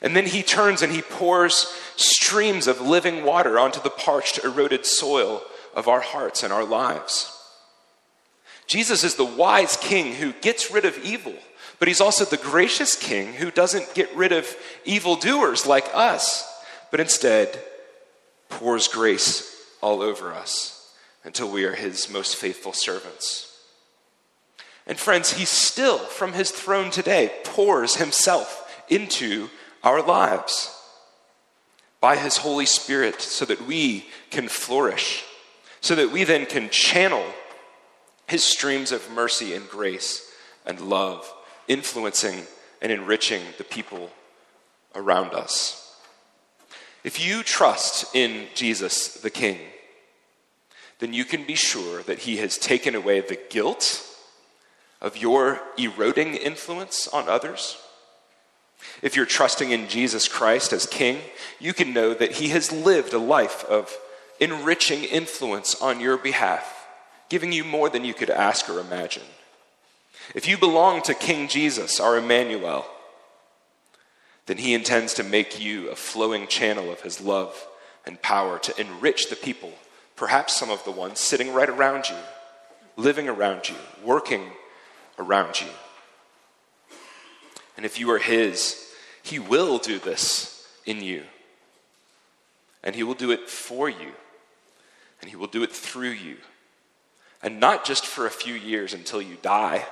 And 0.00 0.14
then 0.14 0.26
he 0.26 0.42
turns 0.42 0.82
and 0.82 0.92
he 0.92 1.02
pours 1.02 1.72
streams 1.96 2.66
of 2.66 2.80
living 2.80 3.24
water 3.24 3.58
onto 3.58 3.80
the 3.80 3.90
parched, 3.90 4.44
eroded 4.44 4.86
soil 4.86 5.42
of 5.74 5.88
our 5.88 6.00
hearts 6.00 6.42
and 6.42 6.52
our 6.52 6.64
lives. 6.64 7.37
Jesus 8.68 9.02
is 9.02 9.16
the 9.16 9.24
wise 9.24 9.76
king 9.78 10.14
who 10.14 10.32
gets 10.34 10.70
rid 10.70 10.84
of 10.84 11.02
evil, 11.02 11.34
but 11.78 11.88
he's 11.88 12.02
also 12.02 12.24
the 12.24 12.36
gracious 12.36 12.94
king 12.94 13.32
who 13.32 13.50
doesn't 13.50 13.94
get 13.94 14.14
rid 14.14 14.30
of 14.30 14.54
evildoers 14.84 15.66
like 15.66 15.88
us, 15.94 16.46
but 16.90 17.00
instead 17.00 17.58
pours 18.50 18.86
grace 18.86 19.56
all 19.80 20.02
over 20.02 20.34
us 20.34 20.94
until 21.24 21.50
we 21.50 21.64
are 21.64 21.74
his 21.74 22.10
most 22.10 22.36
faithful 22.36 22.74
servants. 22.74 23.58
And 24.86 24.98
friends, 24.98 25.32
he 25.32 25.46
still, 25.46 25.98
from 25.98 26.34
his 26.34 26.50
throne 26.50 26.90
today, 26.90 27.32
pours 27.44 27.96
himself 27.96 28.82
into 28.88 29.48
our 29.82 30.02
lives 30.02 30.74
by 32.00 32.16
his 32.16 32.38
Holy 32.38 32.66
Spirit 32.66 33.20
so 33.20 33.44
that 33.46 33.66
we 33.66 34.06
can 34.30 34.48
flourish, 34.48 35.24
so 35.80 35.94
that 35.94 36.12
we 36.12 36.24
then 36.24 36.44
can 36.44 36.68
channel 36.68 37.24
his 38.28 38.44
streams 38.44 38.92
of 38.92 39.10
mercy 39.10 39.54
and 39.54 39.68
grace 39.68 40.30
and 40.64 40.80
love, 40.80 41.32
influencing 41.66 42.42
and 42.80 42.92
enriching 42.92 43.42
the 43.56 43.64
people 43.64 44.10
around 44.94 45.34
us. 45.34 45.96
If 47.04 47.24
you 47.24 47.42
trust 47.42 48.14
in 48.14 48.46
Jesus 48.54 49.14
the 49.14 49.30
King, 49.30 49.58
then 50.98 51.12
you 51.12 51.24
can 51.24 51.44
be 51.44 51.54
sure 51.54 52.02
that 52.02 52.20
he 52.20 52.36
has 52.38 52.58
taken 52.58 52.94
away 52.94 53.20
the 53.20 53.38
guilt 53.50 54.04
of 55.00 55.16
your 55.16 55.60
eroding 55.76 56.34
influence 56.34 57.08
on 57.08 57.28
others? 57.28 57.78
If 59.02 59.16
you're 59.16 59.26
trusting 59.26 59.70
in 59.70 59.88
Jesus 59.88 60.28
Christ 60.28 60.72
as 60.72 60.86
King, 60.86 61.20
you 61.58 61.72
can 61.72 61.92
know 61.92 62.14
that 62.14 62.32
He 62.32 62.48
has 62.48 62.72
lived 62.72 63.12
a 63.12 63.18
life 63.18 63.64
of 63.64 63.96
enriching 64.40 65.04
influence 65.04 65.80
on 65.80 66.00
your 66.00 66.16
behalf, 66.16 66.77
giving 67.28 67.52
you 67.52 67.64
more 67.64 67.88
than 67.88 68.04
you 68.04 68.14
could 68.14 68.30
ask 68.30 68.68
or 68.68 68.80
imagine. 68.80 69.22
If 70.34 70.46
you 70.48 70.58
belong 70.58 71.02
to 71.02 71.14
King 71.14 71.48
Jesus, 71.48 72.00
our 72.00 72.16
Emmanuel, 72.16 72.86
then 74.46 74.58
He 74.58 74.74
intends 74.74 75.14
to 75.14 75.22
make 75.22 75.60
you 75.60 75.88
a 75.88 75.96
flowing 75.96 76.46
channel 76.46 76.90
of 76.90 77.00
His 77.02 77.20
love 77.20 77.66
and 78.06 78.20
power 78.22 78.58
to 78.58 78.80
enrich 78.80 79.28
the 79.28 79.36
people, 79.36 79.72
perhaps 80.16 80.56
some 80.56 80.70
of 80.70 80.84
the 80.84 80.90
ones 80.90 81.20
sitting 81.20 81.52
right 81.52 81.68
around 81.68 82.08
you, 82.08 82.16
living 82.96 83.28
around 83.28 83.68
you, 83.68 83.76
working 84.02 84.50
around 85.18 85.60
you. 85.60 85.68
And 87.76 87.86
if 87.86 88.00
you 88.00 88.10
are 88.10 88.18
His, 88.18 88.92
He 89.22 89.38
will 89.38 89.78
do 89.78 89.98
this 89.98 90.66
in 90.84 91.02
you. 91.02 91.22
And 92.82 92.94
He 92.94 93.02
will 93.02 93.14
do 93.14 93.30
it 93.30 93.48
for 93.48 93.88
you. 93.88 94.12
And 95.20 95.30
He 95.30 95.36
will 95.36 95.46
do 95.46 95.62
it 95.62 95.72
through 95.72 96.10
you. 96.10 96.36
And 97.42 97.60
not 97.60 97.84
just 97.84 98.04
for 98.06 98.26
a 98.26 98.30
few 98.30 98.54
years 98.54 98.92
until 98.92 99.22
you 99.22 99.36
die, 99.42 99.86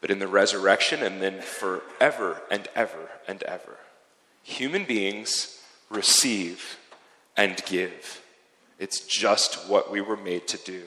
but 0.00 0.10
in 0.10 0.18
the 0.18 0.28
resurrection 0.28 1.02
and 1.02 1.20
then 1.20 1.40
forever 1.40 2.42
and 2.50 2.68
ever 2.74 3.10
and 3.28 3.42
ever. 3.42 3.76
Human 4.42 4.84
beings 4.84 5.60
receive 5.90 6.78
and 7.36 7.62
give. 7.66 8.22
It's 8.78 9.00
just 9.00 9.68
what 9.68 9.90
we 9.90 10.00
were 10.00 10.16
made 10.16 10.48
to 10.48 10.56
do. 10.58 10.84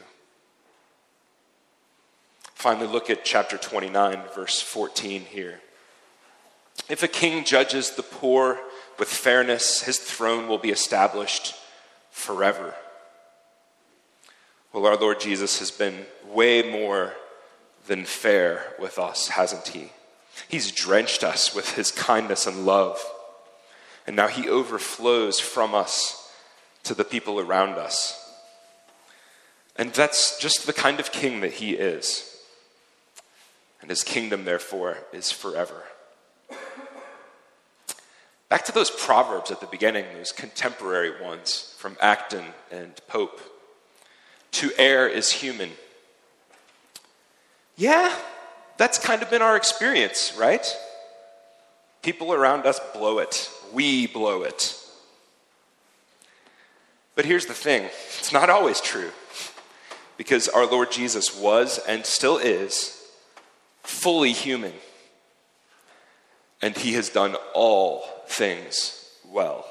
Finally, 2.56 2.88
look 2.88 3.10
at 3.10 3.26
chapter 3.26 3.58
29, 3.58 4.22
verse 4.34 4.62
14 4.62 5.22
here. 5.22 5.60
If 6.90 7.04
a 7.04 7.08
king 7.08 7.44
judges 7.44 7.92
the 7.92 8.04
poor 8.04 8.60
with 8.98 9.10
fairness, 9.10 9.82
his 9.82 10.00
throne 10.00 10.48
will 10.48 10.58
be 10.58 10.72
established 10.72 11.56
forever. 12.10 12.74
Well, 14.74 14.88
our 14.88 14.98
Lord 14.98 15.20
Jesus 15.20 15.60
has 15.60 15.70
been 15.70 16.08
way 16.28 16.68
more 16.68 17.14
than 17.86 18.06
fair 18.06 18.74
with 18.80 18.98
us, 18.98 19.28
hasn't 19.28 19.68
he? 19.68 19.92
He's 20.48 20.72
drenched 20.72 21.24
us 21.24 21.54
with 21.54 21.76
his 21.76 21.92
kindness 21.92 22.48
and 22.48 22.66
love. 22.66 23.00
And 24.08 24.16
now 24.16 24.28
he 24.28 24.50
overflows 24.50 25.40
from 25.40 25.76
us 25.76 26.32
to 26.86 26.96
the 26.96 27.04
people 27.04 27.40
around 27.40 27.74
us. 27.74 28.20
And 29.76 29.94
that's 29.94 30.40
just 30.40 30.66
the 30.66 30.74
kind 30.74 31.00
of 31.00 31.12
king 31.12 31.42
that 31.42 31.54
he 31.54 31.74
is 31.74 32.36
and 33.80 33.92
his 33.92 34.04
kingdom, 34.04 34.46
therefore, 34.46 34.98
is 35.12 35.32
forever. 35.32 35.84
Back 38.50 38.66
to 38.66 38.72
those 38.72 38.90
proverbs 38.90 39.52
at 39.52 39.60
the 39.60 39.68
beginning, 39.68 40.06
those 40.16 40.32
contemporary 40.32 41.22
ones 41.22 41.76
from 41.78 41.96
Acton 42.02 42.46
and 42.72 43.00
Pope. 43.08 43.40
To 44.54 44.72
err 44.78 45.08
is 45.08 45.32
human. 45.32 45.72
Yeah, 47.76 48.16
that's 48.78 49.00
kind 49.00 49.22
of 49.22 49.30
been 49.30 49.42
our 49.42 49.58
experience, 49.58 50.34
right? 50.38 50.66
People 52.04 52.34
around 52.34 52.66
us 52.66 52.80
blow 52.94 53.20
it. 53.20 53.50
We 53.72 54.08
blow 54.08 54.44
it. 54.44 54.78
But 57.16 57.26
here's 57.26 57.46
the 57.46 57.54
thing 57.54 57.84
it's 58.20 58.34
not 58.34 58.50
always 58.50 58.82
true. 58.82 59.12
Because 60.18 60.48
our 60.48 60.68
Lord 60.68 60.92
Jesus 60.92 61.36
was 61.36 61.80
and 61.88 62.06
still 62.06 62.38
is 62.38 63.02
fully 63.82 64.32
human. 64.32 64.74
And 66.62 66.78
he 66.78 66.94
has 66.94 67.10
done 67.10 67.36
all 67.54 68.06
things 68.28 69.10
well. 69.28 69.66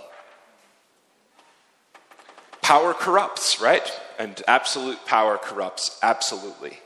Power 2.60 2.92
corrupts, 2.94 3.60
right? 3.60 3.88
And 4.22 4.40
absolute 4.46 5.04
power 5.04 5.36
corrupts, 5.36 5.98
absolutely. 6.00 6.78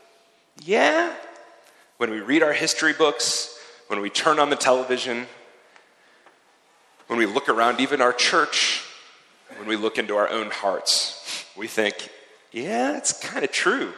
Yeah. 0.65 1.13
When 1.99 2.11
we 2.11 2.21
read 2.21 2.43
our 2.43 2.55
history 2.55 2.95
books, 2.95 3.59
when 3.89 4.01
we 4.01 4.09
turn 4.09 4.39
on 4.39 4.49
the 4.49 4.57
television, 4.57 5.27
when 7.09 7.19
we 7.19 7.27
look 7.27 7.51
around 7.51 7.79
even 7.79 8.01
our 8.01 8.15
church, 8.15 8.87
when 9.59 9.69
we 9.69 9.77
look 9.77 9.99
into 9.99 10.17
our 10.17 10.31
own 10.31 10.51
hearts, 10.51 11.45
we 11.55 11.67
think, 11.67 12.09
yeah, 12.53 12.97
it's 12.97 13.13
kind 13.13 13.45
of 13.45 13.53
true. 13.53 13.93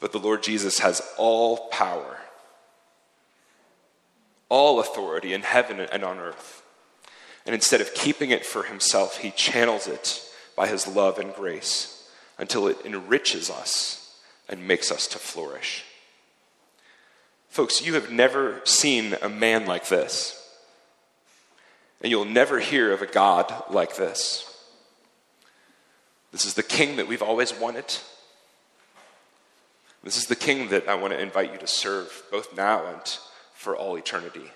But 0.00 0.12
the 0.12 0.18
Lord 0.18 0.42
Jesus 0.42 0.78
has 0.78 1.02
all 1.18 1.68
power, 1.68 2.20
all 4.48 4.80
authority 4.80 5.34
in 5.34 5.42
heaven 5.42 5.78
and 5.78 6.02
on 6.02 6.18
earth. 6.18 6.62
And 7.44 7.54
instead 7.54 7.82
of 7.82 7.92
keeping 7.92 8.30
it 8.30 8.46
for 8.46 8.62
himself, 8.62 9.18
he 9.18 9.30
channels 9.32 9.88
it 9.88 10.22
by 10.56 10.66
his 10.66 10.88
love 10.88 11.18
and 11.18 11.34
grace 11.34 12.10
until 12.38 12.66
it 12.66 12.78
enriches 12.84 13.50
us 13.50 14.18
and 14.48 14.66
makes 14.66 14.90
us 14.90 15.06
to 15.08 15.18
flourish. 15.18 15.84
Folks, 17.48 17.84
you 17.84 17.94
have 17.94 18.10
never 18.10 18.60
seen 18.64 19.14
a 19.22 19.28
man 19.28 19.66
like 19.66 19.88
this. 19.88 20.42
And 22.02 22.10
you'll 22.10 22.24
never 22.24 22.58
hear 22.60 22.92
of 22.92 23.00
a 23.00 23.06
God 23.06 23.52
like 23.70 23.96
this. 23.96 24.52
This 26.32 26.44
is 26.44 26.54
the 26.54 26.62
king 26.62 26.96
that 26.96 27.08
we've 27.08 27.22
always 27.22 27.54
wanted. 27.54 27.96
This 30.04 30.18
is 30.18 30.26
the 30.26 30.36
king 30.36 30.68
that 30.68 30.88
I 30.88 30.94
want 30.94 31.14
to 31.14 31.20
invite 31.20 31.52
you 31.52 31.58
to 31.58 31.66
serve, 31.66 32.24
both 32.30 32.54
now 32.54 32.86
and 32.86 33.00
for 33.54 33.74
all 33.74 33.96
eternity. 33.96 34.52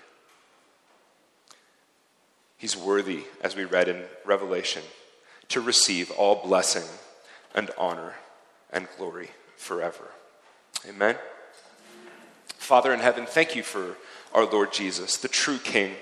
He's 2.57 2.77
worthy, 2.77 3.23
as 3.41 3.55
we 3.55 3.65
read 3.65 3.87
in 3.87 4.03
Revelation, 4.23 4.83
to 5.51 5.61
receive 5.61 6.11
all 6.11 6.45
blessing 6.45 6.87
and 7.55 7.71
honor 7.77 8.15
and 8.71 8.87
glory 8.97 9.29
forever. 9.57 10.11
Amen. 10.87 11.15
Father 12.57 12.93
in 12.93 12.99
heaven, 12.99 13.25
thank 13.25 13.55
you 13.55 13.63
for 13.63 13.97
our 14.33 14.45
Lord 14.45 14.73
Jesus, 14.73 15.17
the 15.17 15.27
true 15.27 15.57
King 15.57 15.95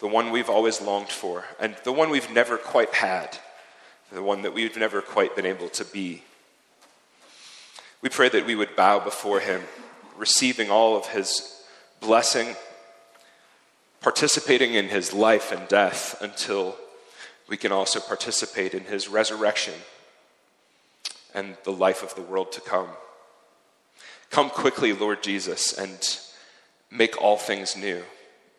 the 0.00 0.06
one 0.06 0.30
we've 0.30 0.50
always 0.50 0.80
longed 0.80 1.08
for, 1.08 1.44
and 1.58 1.76
the 1.84 1.92
one 1.92 2.10
we've 2.10 2.30
never 2.30 2.56
quite 2.56 2.94
had, 2.94 3.38
the 4.12 4.22
one 4.22 4.42
that 4.42 4.54
we've 4.54 4.76
never 4.76 5.02
quite 5.02 5.34
been 5.34 5.46
able 5.46 5.68
to 5.70 5.84
be. 5.84 6.22
We 8.00 8.08
pray 8.08 8.28
that 8.28 8.46
we 8.46 8.54
would 8.54 8.76
bow 8.76 9.00
before 9.00 9.40
him, 9.40 9.62
receiving 10.16 10.70
all 10.70 10.96
of 10.96 11.06
his 11.06 11.62
blessing, 12.00 12.54
participating 14.00 14.74
in 14.74 14.88
his 14.88 15.12
life 15.12 15.50
and 15.50 15.66
death 15.66 16.16
until 16.22 16.76
we 17.48 17.56
can 17.56 17.72
also 17.72 18.00
participate 18.00 18.74
in 18.74 18.84
his 18.84 19.08
resurrection 19.08 19.74
and 21.34 21.56
the 21.64 21.72
life 21.72 22.02
of 22.02 22.14
the 22.14 22.22
world 22.22 22.52
to 22.52 22.60
come. 22.60 22.88
Come 24.30 24.50
quickly, 24.50 24.92
Lord 24.92 25.22
Jesus, 25.22 25.72
and 25.76 26.18
make 26.90 27.20
all 27.20 27.36
things 27.36 27.76
new 27.76 28.02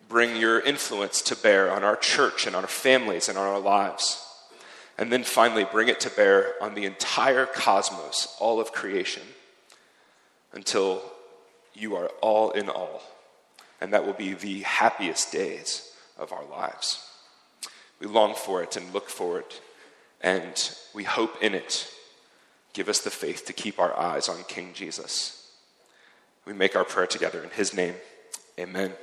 bring 0.09 0.35
your 0.35 0.59
influence 0.59 1.21
to 1.21 1.35
bear 1.35 1.71
on 1.71 1.83
our 1.83 1.95
church 1.95 2.47
and 2.47 2.55
on 2.55 2.63
our 2.63 2.67
families 2.67 3.29
and 3.29 3.37
on 3.37 3.45
our 3.45 3.59
lives. 3.59 4.25
And 4.97 5.13
then 5.13 5.23
finally, 5.23 5.63
bring 5.63 5.87
it 5.87 6.01
to 6.01 6.09
bear 6.09 6.55
on 6.61 6.73
the 6.73 6.83
entire 6.83 7.45
cosmos, 7.45 8.35
all 8.39 8.59
of 8.59 8.73
creation, 8.73 9.23
until 10.51 11.01
you 11.73 11.95
are 11.95 12.07
all 12.21 12.51
in 12.51 12.67
all. 12.67 13.01
And 13.79 13.93
that 13.93 14.05
will 14.05 14.13
be 14.13 14.33
the 14.33 14.61
happiest 14.61 15.31
days 15.31 15.93
of 16.17 16.33
our 16.33 16.43
lives. 16.43 17.08
We 17.99 18.07
long 18.07 18.33
for 18.35 18.63
it 18.63 18.77
and 18.77 18.93
look 18.93 19.09
for 19.09 19.39
it, 19.39 19.61
and 20.21 20.71
we 20.93 21.03
hope 21.03 21.41
in 21.41 21.53
it. 21.53 21.91
Give 22.73 22.87
us 22.87 22.99
the 22.99 23.09
faith 23.09 23.45
to 23.45 23.53
keep 23.53 23.79
our 23.79 23.97
eyes 23.97 24.29
on 24.29 24.43
King 24.47 24.71
Jesus. 24.73 25.51
We 26.45 26.53
make 26.53 26.75
our 26.75 26.85
prayer 26.85 27.07
together 27.07 27.43
in 27.43 27.49
his 27.49 27.73
name. 27.73 27.95
Amen. 28.57 28.93